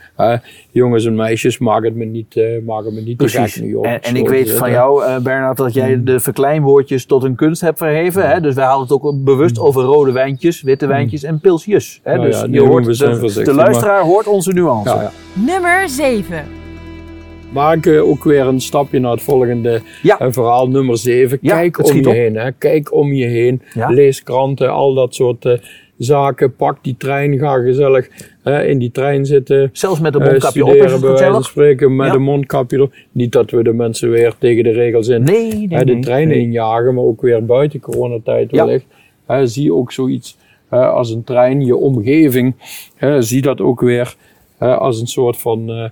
[0.70, 3.53] jongens en meisjes, maak het me niet, uh, maak het me niet Precies.
[3.53, 3.85] te gek.
[3.85, 6.05] En, en ik weet van jou, uh, Bernard, dat jij hmm.
[6.05, 8.29] de verkleinwoordjes tot een kunst hebt verheven.
[8.29, 8.40] Hè?
[8.40, 9.66] Dus wij hadden het ook bewust hmm.
[9.66, 10.94] over rode wijntjes, witte hmm.
[10.94, 12.01] wijntjes en pilsjes.
[12.03, 12.14] Hè?
[12.16, 14.94] Nou dus je hoort, de, de, luisteraar hoort onze nuance.
[14.94, 16.60] Ja, Nummer 7
[17.52, 20.32] maken ook weer een stapje naar het volgende ja.
[20.32, 21.40] verhaal, nummer 7.
[21.40, 22.36] Kijk om je heen.
[22.36, 22.52] Hè.
[22.52, 23.62] Kijk om je heen.
[23.74, 25.52] Lees kranten, al dat soort uh,
[25.96, 26.56] zaken.
[26.56, 28.08] Pak die trein, ga gezellig
[28.44, 29.70] uh, in die trein zitten.
[29.72, 32.82] Zelfs met een mondkapje uh, op is het bij wijze van spreken, met een mondkapje
[32.82, 32.92] op.
[33.12, 36.38] Niet dat we de mensen weer tegen de regels in nee, nee, de trein nee.
[36.38, 38.86] injagen, maar ook weer buiten coronatijd wellicht.
[39.44, 40.36] zie ook zoiets
[40.68, 42.54] als een trein, je omgeving.
[43.18, 44.14] zie dat ook weer
[44.58, 45.90] als een soort van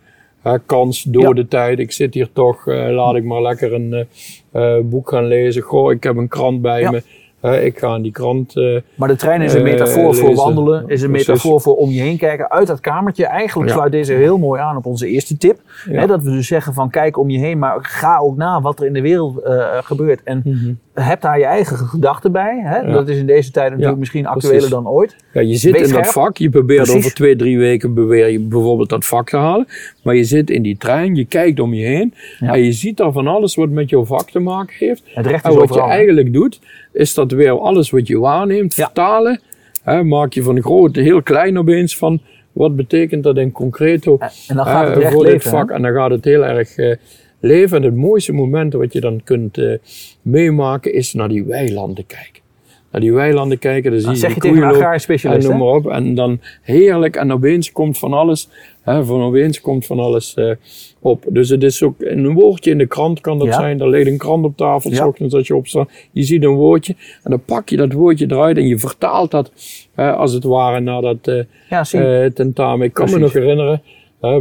[0.66, 1.78] kans, door de tijd.
[1.78, 4.06] Ik zit hier toch, uh, laat ik maar lekker een
[4.52, 5.62] uh, boek gaan lezen.
[5.62, 7.02] Goh, ik heb een krant bij me.
[7.42, 8.54] Ik ga aan die krant.
[8.94, 12.18] maar de trein is een metafoor voor wandelen, is een metafoor voor om je heen
[12.18, 13.26] kijken uit dat kamertje.
[13.26, 15.60] Eigenlijk sluit deze heel mooi aan op onze eerste tip.
[15.90, 18.80] Hè, dat we dus zeggen van kijk om je heen, maar ga ook na wat
[18.80, 19.40] er in de wereld
[19.82, 20.22] gebeurt.
[20.22, 20.72] En mhm
[21.04, 22.60] heb daar je eigen gedachten bij.
[22.64, 22.92] Hè?
[22.92, 25.16] Dat is in deze tijd natuurlijk misschien actueler dan ooit.
[25.32, 28.88] Ja, je zit in dat vak, je probeert over twee, drie weken beweer je bijvoorbeeld
[28.88, 29.66] dat vak te halen.
[30.02, 33.12] Maar je zit in die trein, je kijkt om je heen en je ziet daar
[33.12, 35.02] van alles wat met jouw vak te maken heeft.
[35.04, 36.60] Het recht is en wat je eigenlijk doet,
[36.98, 39.40] is dat weer alles wat je waarneemt vertalen.
[39.82, 42.20] Hè, maak je van groot heel klein opeens van
[42.52, 45.70] wat betekent dat in concreto en dan gaat het voor dit vak.
[45.70, 46.76] En dan gaat het heel erg...
[46.76, 46.94] Uh,
[47.40, 47.76] leven.
[47.76, 49.76] En het mooiste moment wat je dan kunt uh,
[50.22, 52.42] meemaken is naar die weilanden kijken.
[52.90, 55.86] Naar die weilanden kijken, dan zie je, zeg je tegen een en noem maar op.
[55.86, 58.48] En dan heerlijk en opeens komt van alles,
[58.82, 60.52] hè, van opeens komt van alles uh,
[61.00, 61.24] op.
[61.28, 63.80] Dus het is ook een woordje in de krant kan dat zijn.
[63.80, 65.06] Er ligt een krant op tafel, ja.
[65.06, 65.90] ochtends als je opstaat.
[66.12, 69.52] Je ziet een woordje en dan pak je dat woordje eruit en je vertaalt dat
[69.94, 72.86] als het ware naar dat uh, ja, tentamen.
[72.86, 73.14] Ik kan Precies.
[73.14, 73.82] me nog herinneren,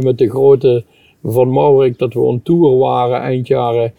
[0.04, 0.84] met de grote
[1.22, 3.92] van Maurik dat we on tour waren eind jaren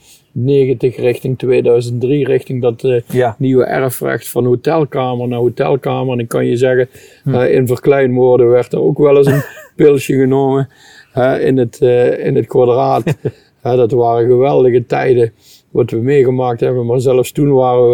[0.46, 6.14] 90 richting 2003, richting dat uh, nieuwe erfrecht van hotelkamer naar hotelkamer.
[6.14, 6.90] En ik kan je zeggen,
[7.24, 7.34] hm.
[7.34, 9.44] uh, in verkleinwoorden werd er ook wel eens een
[9.76, 10.70] pilsje genomen
[11.18, 11.80] uh, in, het,
[12.20, 13.04] in het kwadraat.
[13.62, 15.32] dat waren geweldige tijden
[15.72, 16.86] wat we meegemaakt hebben.
[16.86, 17.92] Maar zelfs toen waren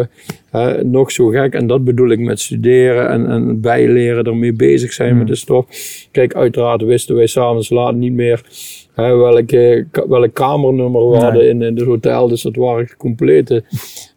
[0.51, 1.53] we nog zo gek.
[1.53, 5.31] En dat bedoel ik met studeren en, en bijleren, ermee bezig zijn met hm.
[5.31, 5.65] de stof.
[6.11, 8.41] Kijk, uiteraard wisten wij s'avonds laat niet meer
[8.95, 12.27] Hè, welke, welk kamernummer we hadden in, in het hotel.
[12.27, 13.63] Dus dat waren complete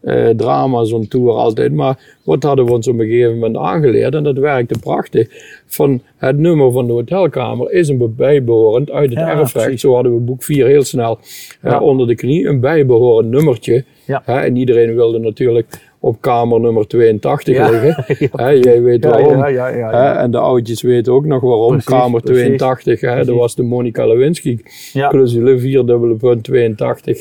[0.03, 1.73] uh, drama, zo'n tour altijd.
[1.73, 4.14] Maar wat hadden we ons op een gegeven moment aangeleerd?
[4.14, 5.29] En dat werkte prachtig.
[5.67, 9.81] Van het nummer van de hotelkamer is een bijbehorend uit het ja, erfrecht.
[9.81, 11.19] Zo hadden we boek 4 heel snel
[11.64, 12.47] uh, onder de knie.
[12.47, 13.85] Een bijbehorend nummertje.
[14.05, 14.23] Ja.
[14.25, 18.05] Hè, en iedereen wilde natuurlijk op kamer nummer 82 liggen.
[18.45, 19.43] He, jij weet waarom.
[19.43, 21.83] en de oudjes weten ook nog waarom.
[21.83, 24.59] kamer 82, He, dat was de Monica Lewinsky
[24.93, 25.85] clausule 4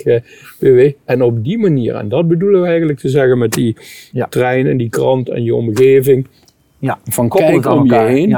[0.03, 0.21] eh,
[0.59, 0.91] PW.
[1.05, 3.75] En op die manier, en dat bedoelen we eigenlijk te zeggen met die
[4.29, 6.27] trein en die krant en je omgeving.
[6.79, 8.37] Ja, van kijk om je heen.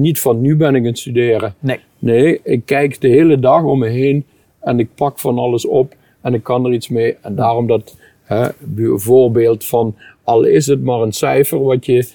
[0.00, 1.54] niet van nu ben ik aan het studeren.
[1.58, 1.78] Nee.
[1.98, 4.24] Nee, ik kijk de hele dag om me heen
[4.60, 7.16] en ik pak van alles op en ik kan er iets mee.
[7.20, 8.48] En daarom dat Hè,
[8.94, 12.08] voorbeeld van, al is het maar een cijfer wat je,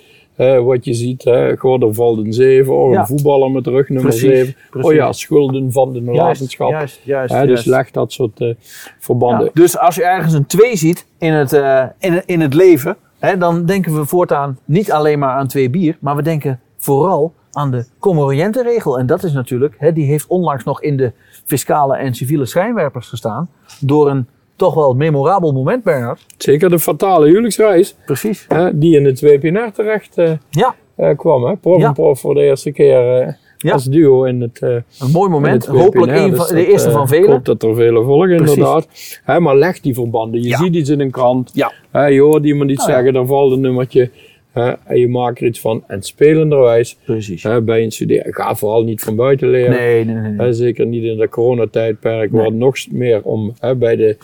[0.63, 1.23] wat je ziet.
[1.23, 4.55] Hè, Goh, er valt een 7, of een voetballer met rug nummer 7.
[4.81, 6.69] Oh ja, schulden van de nalatenschap.
[6.69, 8.53] Juist, juist, hè, dus leg dat soort uh,
[8.99, 9.45] verbanden.
[9.45, 12.97] Ja, dus als je ergens een 2 ziet in het, uh, in, in het leven,
[13.19, 17.33] hè, dan denken we voortaan niet alleen maar aan twee bier, maar we denken vooral
[17.51, 21.13] aan de regel En dat is natuurlijk, hè, die heeft onlangs nog in de
[21.45, 24.27] fiscale en civiele schijnwerpers gestaan door een
[24.59, 26.25] toch wel een memorabel moment, Bernard.
[26.37, 27.95] Zeker de fatale huwelijksreis.
[28.05, 28.47] Precies.
[28.73, 30.75] die in het WPNR terecht uh, ja.
[30.97, 31.43] uh, kwam.
[31.43, 31.55] Hè?
[31.55, 31.91] Prof ja.
[31.91, 33.71] prof voor de eerste keer uh, Ja.
[33.73, 35.65] als duo in het Een mooi moment.
[35.65, 37.29] Hopelijk een Dus van, de eerste eh, van Ik velen.
[37.31, 38.55] hoop dat er vele volgen Precies.
[38.55, 38.87] inderdaad.
[39.23, 40.41] Hè, maar leg die verbanden.
[40.43, 41.51] Je ziet iets in een krant.
[41.53, 41.71] Ja.
[41.91, 44.09] Hè, je hoort iemand iets Nou zeggen, dan valt een nummertje.
[44.51, 45.83] hè, en je maakt er iets van.
[45.87, 47.43] En spelenderwijs Precies.
[47.43, 48.33] hè, bij een studeren.
[48.33, 49.71] Ga vooral niet van buiten leren.
[49.71, 50.31] Nee, nee, nee.
[50.31, 50.45] nee.
[50.47, 52.49] Hè, zeker niet in de coronatijdperk, waar Nee.
[52.49, 54.17] het nog meer om hè, bij de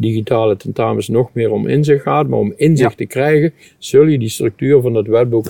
[0.00, 2.28] digitale tentamens nog meer om inzicht gaat.
[2.28, 2.96] Maar om inzicht Ja.
[2.96, 5.46] te krijgen, zul je die structuur van dat wetboek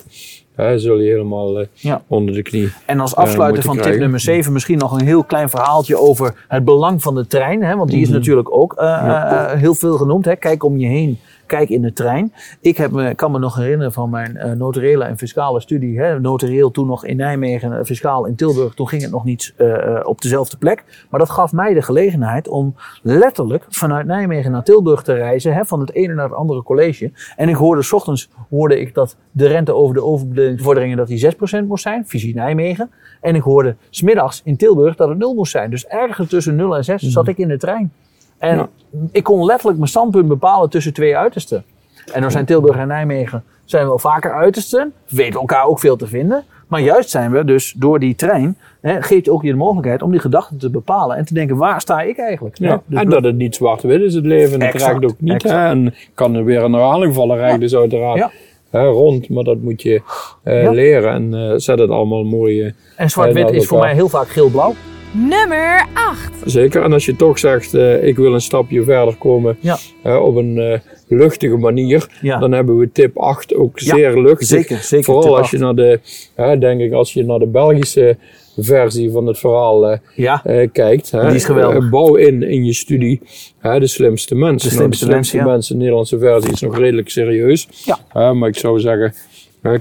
[0.55, 2.03] hè, zul je helemaal eh, Ja.
[2.07, 2.69] onder de knie.
[2.85, 6.45] En als afsluiter moeten van tip nummer 7 misschien nog een heel klein verhaaltje over
[6.47, 7.63] het belang van de trein.
[7.63, 7.75] Hè?
[7.75, 8.17] Want die is Mhm.
[8.17, 10.25] natuurlijk ook eh, eh, heel veel genoemd.
[10.25, 10.35] Hè?
[10.35, 11.19] Kijk om je heen,
[11.51, 12.33] kijk in de trein.
[12.61, 15.99] Ik heb me, kan me nog herinneren van mijn notariële en fiscale studie.
[15.99, 16.19] Hè?
[16.19, 18.73] Notarieel toen nog in Nijmegen, eh, fiscaal in Tilburg.
[18.73, 21.05] Toen ging het nog niet eh, op dezelfde plek.
[21.09, 25.53] Maar dat gaf mij de gelegenheid om letterlijk vanuit Nijmegen naar Tilburg te reizen.
[25.53, 25.65] Hè?
[25.65, 27.11] Van het ene naar het andere college.
[27.35, 31.19] En ik hoorde, s ochtends hoorde ik dat de rente over de overbevorderingen dat die
[31.19, 32.07] 6% moest zijn.
[32.07, 32.91] Visie Nijmegen.
[33.21, 35.69] En ik hoorde smiddags in Tilburg dat het 0 moest zijn.
[35.69, 37.91] Dus ergens tussen 0 en 6 zat ik in de trein.
[38.41, 38.69] En Ja.
[39.11, 41.63] ik kon letterlijk mijn standpunt bepalen tussen twee uitersten.
[42.13, 44.93] En dan zijn Tilburg en Nijmegen zijn wel vaker uitersten.
[45.09, 46.43] We weten elkaar ook veel te vinden.
[46.67, 50.11] Maar juist zijn we dus door die trein, hè, geeft ook je de mogelijkheid om
[50.11, 51.17] die gedachten te bepalen.
[51.17, 52.57] En te denken, waar sta ik eigenlijk?
[52.57, 52.81] Ja?
[52.85, 54.61] Dus en dat het niet zwart-wit is, het leven.
[54.61, 55.43] Het Exact, raakt ook niet.
[55.43, 58.31] Hè, en kan er weer een herhaling vallen, rijdt dus uiteraard
[58.69, 59.29] hè, rond.
[59.29, 60.01] Maar dat moet je
[60.43, 62.61] eh, leren en eh, zet het allemaal mooi.
[62.61, 64.73] eh, En zwart-wit Ja, is voor mij heel vaak geel-blauw.
[65.13, 66.31] Nummer 8.
[66.45, 66.83] zeker.
[66.83, 69.77] En als je toch zegt, eh, ik wil een stapje verder komen Ja.
[70.03, 72.07] eh, op een eh, luchtige manier.
[72.21, 72.39] Ja.
[72.39, 74.47] Dan hebben we tip 8 ook Ja, zeer luchtig.
[74.47, 75.51] zeker, zeker, Vooral als 8.
[75.51, 75.99] je naar de,
[76.59, 78.17] denk ik, als je naar de Belgische
[78.57, 81.11] versie van het verhaal Ja, kijkt.
[81.11, 81.89] Hè, Die is geweldig.
[81.89, 83.21] Bouw in in je studie
[83.59, 84.69] hè, de slimste mensen.
[84.69, 87.67] De Nou, slimste mensen, de Nederlandse versie is nog redelijk serieus.
[87.85, 87.97] Ja.
[88.07, 89.13] Hè, maar ik zou zeggen,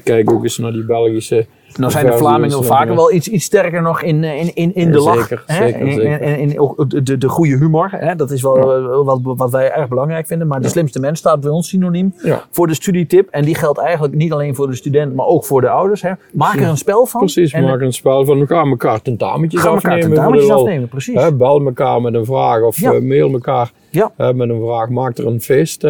[0.04, 1.46] kijk ook eens naar die Belgische.
[1.78, 4.74] Nou zijn de Vlamingen vaker eh, wel iets, iets sterker nog in, eh, in, in,
[4.74, 5.18] in de lach.
[5.28, 6.20] zeker, zeker, En- zeker.
[6.20, 7.88] En, en ook de, de, de goede humor.
[7.90, 8.14] Hè?
[8.16, 10.46] Dat is wel eh, wat, wat wij erg belangrijk vinden.
[10.46, 12.44] Maar de slimste mens staat bij ons synoniem Ja.
[12.50, 13.28] voor de studietip.
[13.30, 16.02] En die geldt eigenlijk niet alleen voor de student, maar ook voor de ouders.
[16.02, 16.12] Hè?
[16.32, 17.20] Maak er een spel van.
[17.20, 20.14] Precies, En, maak een spel van, we gaan elkaar tentamentjes Ga elkaar afnemen.
[20.14, 21.14] tentamentjes afnemen, precies.
[21.22, 23.00] Hè, bel elkaar met een vraag of Ja.
[23.00, 23.72] mail elkaar
[24.16, 24.88] hè, met een vraag.
[24.88, 25.86] Maak er een feest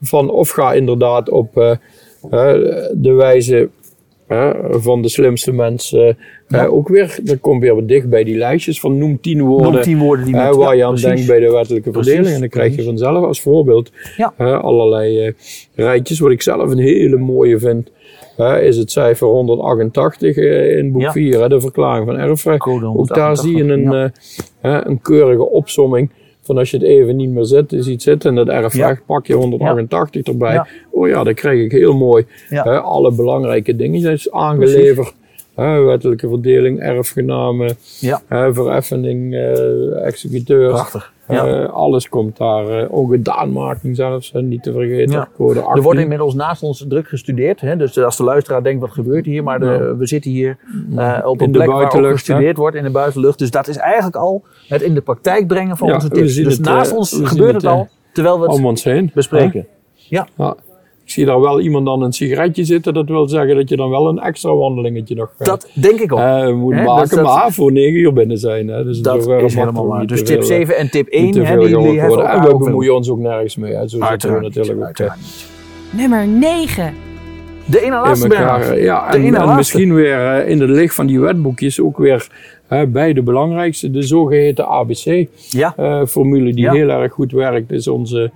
[0.00, 0.30] van.
[0.30, 1.54] Of ga inderdaad op
[2.94, 3.68] de wijze
[4.26, 6.16] hè, van de slimste mensen.
[6.48, 9.72] eh, ook weer, dat komt weer wat dicht bij die lijstjes van noem tien woorden.
[9.72, 11.08] Noem tien woorden die hè, met- waar ja, je aan precies.
[11.08, 12.34] denkt bij de wettelijke Precies, verdeling.
[12.34, 14.32] En dan krijg je vanzelf als voorbeeld Ja.
[14.36, 15.32] hè, allerlei eh,
[15.74, 16.18] rijtjes.
[16.18, 17.90] Wat ik zelf een hele mooie vind.
[18.60, 21.12] is het cijfer 188 eh, in boek Ja.
[21.12, 22.66] 4, hè, de verklaring van erfrecht.
[22.66, 24.12] Ook daar zie je 188, een,
[24.60, 26.10] eh, een keurige opsomming
[26.46, 29.34] van als je het even niet meer zit, ziet zitten en dat erfrecht pak je
[29.34, 30.52] 188 erbij.
[30.52, 30.66] Ja.
[30.90, 35.14] Oh ja, dan krijg ik heel mooi hè, alle belangrijke dingen zijn aangeleverd.
[35.54, 37.76] Hè, wettelijke verdeling, erfgenamen,
[38.28, 40.72] vereffening, eh executeurs.
[40.72, 41.14] Prachtig.
[41.28, 41.46] Ja.
[41.46, 45.12] Eh, alles komt daar, eh, ook gedaanmaking zelfs, hè, niet te vergeten.
[45.12, 45.28] Ja.
[45.36, 46.00] Code Er wordt 18.
[46.00, 47.60] inmiddels naast ons druk gestudeerd.
[47.60, 47.76] Hè?
[47.76, 49.42] Dus als de luisteraar denkt, wat gebeurt hier?
[49.42, 50.58] Maar de, we zitten hier
[50.96, 53.38] eh, op In een plek waar ook gestudeerd wordt in de buitenlucht.
[53.38, 56.34] Dus dat is eigenlijk al het in de praktijk brengen van onze tips.
[56.34, 59.10] Dus het, naast ons gebeurt het, al, terwijl we het om ons heen.
[59.14, 59.66] bespreken.
[59.94, 60.56] Ja, Ja.
[61.06, 62.94] Ik zie daar wel iemand dan een sigaretje zitten.
[62.94, 66.12] Dat wil zeggen dat je dan wel een extra wandelingetje nog eh, dat denk ik
[66.12, 66.18] ook.
[66.18, 67.00] eh, moet Hè, maken.
[67.08, 68.68] dus dat- maar voor 9 uur binnen zijn.
[68.68, 68.84] Hè.
[68.84, 70.00] Dus dat is helemaal waar.
[70.00, 72.28] niet Dus tip veel, 7 en tip niet 1, te hè, die, die worden.
[72.28, 73.72] En we ook bemoeien ons ook nergens mee.
[73.72, 73.88] Hè.
[73.88, 75.46] Zo zitten we natuurlijk niet, ook niet.
[75.90, 76.94] Nummer 9.
[77.64, 78.78] De ene in laatste elkaar.
[78.80, 79.56] Ja, De en, ene en laatste.
[79.56, 82.28] misschien weer eh, in het licht van die wetboekjes ook weer
[82.66, 83.90] hè, bij de belangrijkste.
[83.90, 86.72] De zogeheten Ja, ABC-formule die Ja.
[86.72, 87.72] heel erg goed werkt.
[87.72, 88.30] Is onze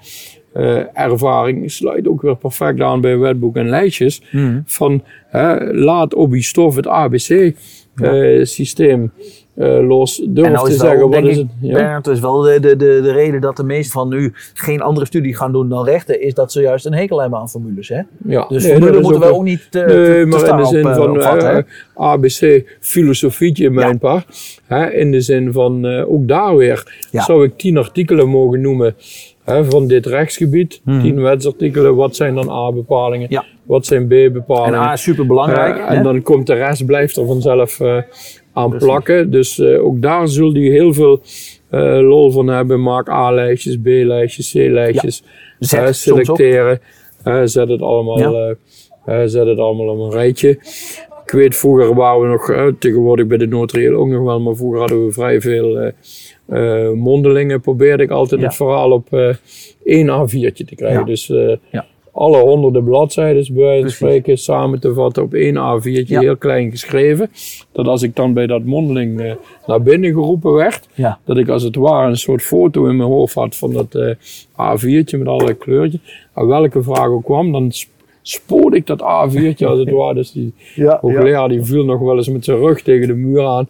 [0.93, 1.71] ervaring.
[1.71, 4.23] Sluit ook weer perfect aan bij wetboek en lijstjes.
[4.31, 4.61] Mhm.
[4.65, 5.03] Van
[5.73, 9.13] laat op die stof het ABC-systeem
[9.61, 10.23] eh, los.
[10.29, 11.47] Durf nou te zeggen, wel, wat is het?
[11.61, 11.75] Ja.
[11.75, 15.07] Bernhard, is wel de, de, de, de reden dat de meesten van nu geen andere
[15.07, 17.89] studie gaan doen dan rechten, is dat ze juist een hekel hebben aan formules.
[17.89, 18.01] Hè?
[18.27, 18.47] Ja.
[18.49, 21.19] Dus Nee, moeten we ook niet te, Nee, te, te maar in de zin op,
[21.19, 21.63] eh, van eh,
[21.95, 24.25] ABC filosofietje mijn Ja.
[24.67, 27.23] Hè, in de zin van eh, ook daar weer Ja.
[27.23, 28.95] zou ik tien artikelen mogen noemen
[29.51, 30.81] hè, van dit rechtsgebied.
[30.85, 31.01] Mhm.
[31.01, 31.95] Tien wetsartikelen.
[31.95, 33.27] Wat zijn dan A-bepalingen?
[33.31, 33.45] Ja.
[33.63, 34.79] Wat zijn En B-bepalingen?
[34.81, 35.77] A is super belangrijk.
[35.77, 37.97] Eh, en dan komt de rest, blijft er vanzelf eh,
[38.53, 38.89] aan Precies.
[38.89, 39.31] plakken.
[39.31, 41.23] Dus eh, ook daar zul je heel veel
[42.03, 42.83] lol van hebben.
[42.83, 45.23] Maak A-lijstjes, B-lijstjes, C-lijstjes.
[45.77, 45.93] Ook.
[45.93, 46.81] selecteren.
[47.45, 48.19] Zet, het allemaal,
[49.07, 49.27] Ja.
[49.27, 50.49] zet het allemaal op een rijtje.
[51.25, 54.57] Ik weet, vroeger waren we nog, eh, tegenwoordig bij de notarieel ook nog wel, maar
[54.57, 55.93] vroeger hadden we vrij veel
[56.51, 57.61] eh, mondelingen.
[57.61, 58.47] Probeerde ik altijd Ja.
[58.47, 59.35] het verhaal op eh
[59.85, 60.99] één A4'tje te krijgen.
[61.01, 61.05] Ja.
[61.07, 61.27] Dus
[61.71, 61.87] Ja.
[62.13, 66.71] alle honderden bladzijden bij wijze van spreken samen te vatten op één A4'tje, heel klein
[66.71, 67.31] geschreven.
[67.73, 69.33] Dat als ik dan bij dat mondeling uh,
[69.67, 70.89] naar binnen geroepen werd,
[71.25, 74.15] dat ik als het ware een soort foto in mijn hoofd had van dat eh,
[74.77, 76.01] A4'tje met allerlei kleurtjes.
[76.35, 77.89] En welke vraag ook kwam, dan sp-
[78.23, 80.15] spoorde ik dat A4'tje als het ware.
[80.15, 83.45] Dus die Ja, hoogleraar die viel nog wel eens met zijn rug tegen de muur
[83.47, 83.69] aan.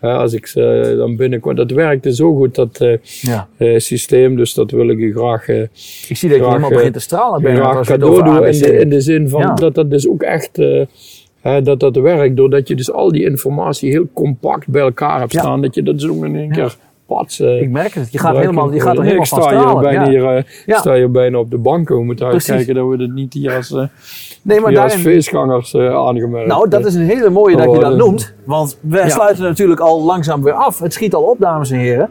[0.00, 1.54] Ja, als ik ze dan binnenkwam.
[1.54, 3.48] Dat werkte zo goed, dat eh, Ja.
[3.56, 4.36] eh, systeem.
[4.36, 7.00] Dus dat wil ik u graag, eh, Ik zie dat je helemaal eh, begint te
[7.00, 7.42] stralen.
[7.42, 8.46] Bernard, graag je cadeau doen.
[8.46, 9.54] In de, in de zin van Ja.
[9.54, 12.36] dat dat dus ook echt eh, dat dat werkt.
[12.36, 15.62] Doordat je dus al die informatie heel compact bij elkaar hebt staan.
[15.62, 16.76] Dat je dat zo in één keer
[17.14, 17.40] pats.
[17.40, 18.12] eh, Ik merk het.
[18.12, 19.82] Je gaat, helemaal, je gaat er helemaal van sta stralen.
[19.82, 20.08] bijna, Ja.
[20.08, 20.78] hier, eh, Ja.
[20.78, 21.88] sta hier bijna op de bank.
[21.88, 23.76] We moeten uitkijken dat we het niet hier als, eh,
[24.42, 26.48] Nee, maar hier als daarin, feestgangers eh, aangemerkt.
[26.48, 28.34] Nou, dat is een hele mooie dat je dat noemt.
[28.44, 30.78] Want we sluiten natuurlijk al langzaam weer af.
[30.78, 32.08] Het schiet al op, dames en heren.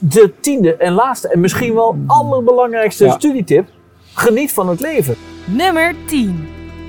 [0.00, 3.12] De tiende en laatste en misschien wel allerbelangrijkste Ja.
[3.12, 3.68] studietip.
[4.14, 5.14] Geniet van het leven.
[5.44, 6.46] Nummer 10.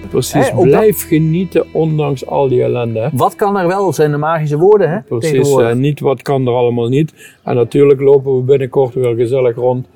[0.10, 3.00] Precies, Hè, blijf genieten ondanks al die ellende.
[3.00, 3.08] hè.
[3.14, 3.94] Wat kan er wel?
[3.94, 5.00] zijn de magische woorden, hè?
[5.02, 7.38] Precies, eh, niet wat kan er allemaal niet.
[7.44, 9.88] En natuurlijk lopen we binnenkort weer gezellig rond.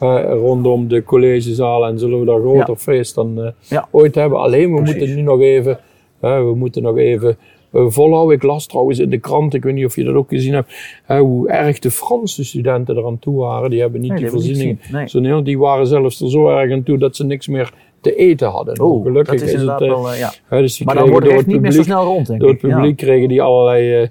[0.00, 3.88] eh, rondom de collegezalen en zullen we daar groter feest dan eh, Ja.
[3.90, 4.38] ooit hebben.
[4.38, 4.96] Alleen we Precies.
[4.98, 5.78] moeten nu nog even,
[6.20, 7.36] we moeten nog even
[7.72, 8.36] volhouden.
[8.36, 10.72] Ik las trouwens in de krant, ik weet niet of je dat ook gezien hebt,
[11.06, 13.70] hoe erg de Franse studenten eraan toe waren.
[13.70, 15.04] Die hebben niet Nee, die die hebben we niet voorziening.
[15.04, 15.42] gezien, nee.
[15.42, 18.80] Die waren zelfs er zo erg aan toe dat ze niks meer te eten hadden.
[18.80, 20.30] Oh, Gelukkig dat is het, eh, wel, eh, ja.
[20.48, 22.70] dus Maar dan wordt het niet meer zo snel rond, denk door het ik.
[22.70, 24.08] Publiek kregen die allerlei eh,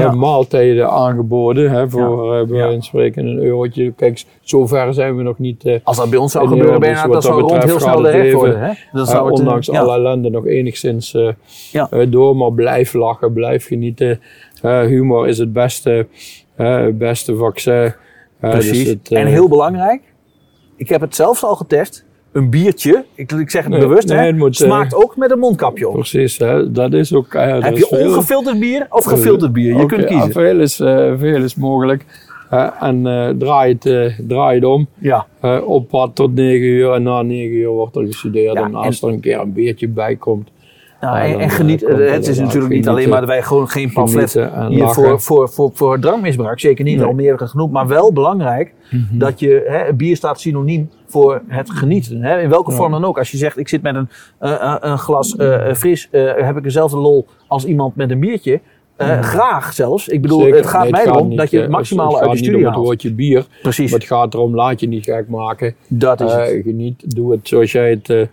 [0.00, 0.12] Ja.
[0.12, 1.70] maaltijden aangeboden.
[1.70, 2.70] Hè, voor bij Ja.
[2.70, 3.92] van spreken een eurotje.
[3.92, 5.64] Kijk, zover zijn we nog niet.
[5.64, 6.80] eh, Als dat bij ons zou gebeuren.
[6.80, 8.60] Bernard, Dus dat zou rond heel snel de recht worden.
[8.60, 8.72] Hè?
[8.92, 9.80] Dan zou het, ondanks ja.
[9.80, 11.16] alle ellende nog enigszins
[11.72, 11.88] Ja.
[12.08, 12.36] door.
[12.36, 14.20] Maar blijf lachen, blijf genieten.
[14.62, 16.06] Humor is het beste,
[16.92, 17.94] beste vaccin.
[18.40, 18.88] Dus Precies.
[18.88, 20.02] het, en heel belangrijk,
[20.76, 22.04] ik heb het zelfs al getest.
[22.34, 25.16] Een biertje, ik, ik zeg het Nee, bewust, nee, hè, het moet, eh, smaakt ook
[25.16, 25.94] met een mondkapje op.
[25.94, 27.34] Precies, hè, dat is ook.
[27.34, 29.76] eh, Heb is je veel- ongefilterd bier of gefilterd bier?
[29.76, 30.32] Je kunt kiezen.
[30.32, 32.04] Veel is, eh, veel is mogelijk.
[32.80, 34.86] En eh, draai, het, draai het om.
[34.98, 35.26] Ja,
[35.64, 38.54] op pad tot 9 uur en na 9 uur wordt er gestudeerd.
[38.54, 40.48] Ja, en als er een keer een beertje bij komt,
[41.00, 44.32] nou, en, geniet, het is natuurlijk niet alleen maar dat wij gewoon geen pamflet
[44.68, 47.06] hier voor, voor, voor, voor drankmisbruik, zeker niet, Nee.
[47.06, 48.72] al meer genoemd, maar wel belangrijk
[49.12, 52.22] dat je, hè, bier staat synoniem voor het genieten.
[52.22, 52.76] Hè, in welke Ja.
[52.76, 53.18] vorm dan ook.
[53.18, 56.62] Als je zegt, ik zit met een, eh, eh, een glas eh, fris, heb ik
[56.62, 58.60] dezelfde lol als iemand met een biertje.
[59.20, 60.08] Graag zelfs.
[60.08, 60.56] Ik bedoel, Zeker.
[60.56, 62.56] het gaat Nee, mij gaat erom niet, dat je het maximale het uit de studie
[62.58, 62.84] om het haalt.
[62.86, 63.46] woordje bier.
[63.62, 65.74] Precies, Maar het gaat erom, laat je niet gek maken.
[65.88, 66.60] dat is het.
[66.64, 68.28] Geniet, doe het zoals jij het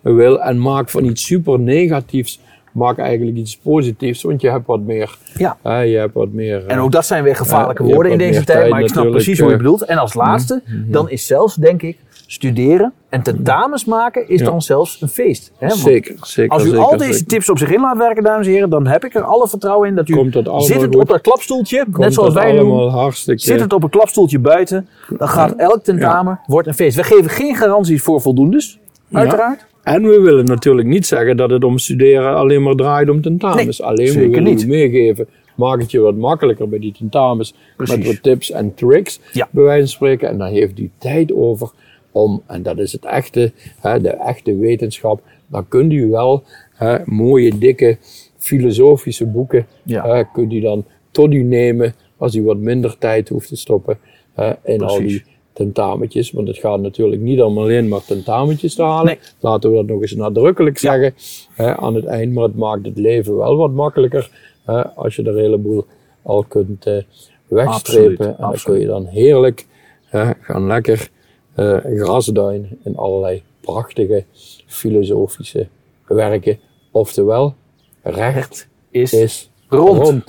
[0.00, 0.40] wil.
[0.42, 2.40] En maak van iets super negatiefs,
[2.72, 4.22] maak eigenlijk iets positiefs.
[4.22, 5.18] Want je hebt wat meer.
[5.36, 5.80] Ja.
[5.80, 6.66] je hebt wat meer.
[6.66, 9.50] En ook dat zijn weer gevaarlijke woorden in deze tijd, maar ik snap precies hoe
[9.50, 9.84] je bedoelt.
[9.84, 11.98] En als laatste, dan is zelfs, denk ik,
[12.34, 14.44] studeren en tentamens maken is Ja.
[14.46, 15.52] dan zelfs een feest.
[15.58, 15.70] Hè?
[15.70, 16.50] Zeker, zeker.
[16.52, 17.26] als u zeker, al deze zeker.
[17.26, 19.88] tips op zich in laat werken, dames en heren, dan heb ik er alle vertrouwen
[19.88, 22.56] in dat u Komt dat allemaal zit het op dat klapstoeltje, Komt net zoals wij
[22.56, 23.42] doen, hartstikke.
[23.42, 26.96] zit het op een klapstoeltje buiten, dan gaat elk tentamen, wordt een feest.
[26.96, 28.78] We geven geen garanties voor voldoendes,
[29.12, 29.66] uiteraard.
[29.82, 33.82] En we willen natuurlijk niet zeggen dat het om studeren alleen maar draait om tentamens.
[33.82, 34.62] alleen we willen niet.
[34.62, 35.28] u meegeven.
[35.56, 37.54] Maak het je wat makkelijker bij die tentamens.
[37.76, 37.96] Precies.
[37.96, 39.48] Met wat tips en tricks, Ja.
[39.50, 40.28] bij wijze van spreken.
[40.28, 41.70] En dan heeft u tijd over
[42.14, 45.22] om, en dat is het echte, hè, de echte wetenschap.
[45.46, 46.42] Dan kunt u wel
[46.74, 47.96] hè, mooie, dikke,
[48.36, 49.66] filosofische boeken.
[49.82, 50.06] Ja.
[50.06, 53.98] hè, kunt u dan tot u nemen als u wat minder tijd hoeft te stoppen
[54.32, 55.22] hè, in al die
[55.52, 56.30] tentamentjes.
[56.30, 59.04] Want het gaat natuurlijk niet om alleen maar tentamentjes te halen.
[59.06, 59.18] Nee.
[59.40, 60.90] Laten we dat nog eens nadrukkelijk Ja.
[60.92, 61.14] zeggen
[61.52, 62.32] hè, aan het eind.
[62.32, 64.30] Maar het maakt het leven wel wat makkelijker
[64.64, 65.84] hè, als je er een heleboel
[66.22, 67.02] al kunt eh,
[67.46, 67.66] wegstrepen.
[67.66, 68.62] Absoluut, en dan absoluut.
[68.62, 69.66] kun je dan heerlijk
[70.04, 71.10] hè, gaan lekker
[71.54, 74.24] eh grasduinen in allerlei prachtige
[74.66, 75.68] filosofische
[76.06, 76.58] werken.
[76.90, 77.54] Oftewel,
[78.02, 80.02] recht Is, is rond.
[80.02, 80.24] rond.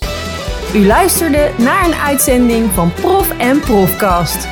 [0.75, 4.47] U luisterde naar een uitzending van Prof en Profcast.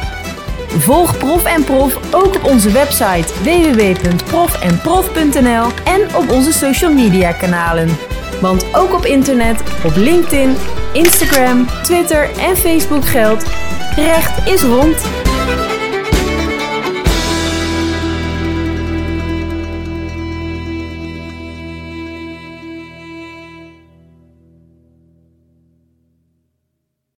[0.67, 7.87] Volg Prof en Prof ook op onze website www.profenprof.nl en op onze social media kanalen.
[8.41, 10.55] Want ook op internet, op LinkedIn,
[10.93, 13.43] Instagram, Twitter en Facebook geldt:
[13.95, 15.01] recht is rond.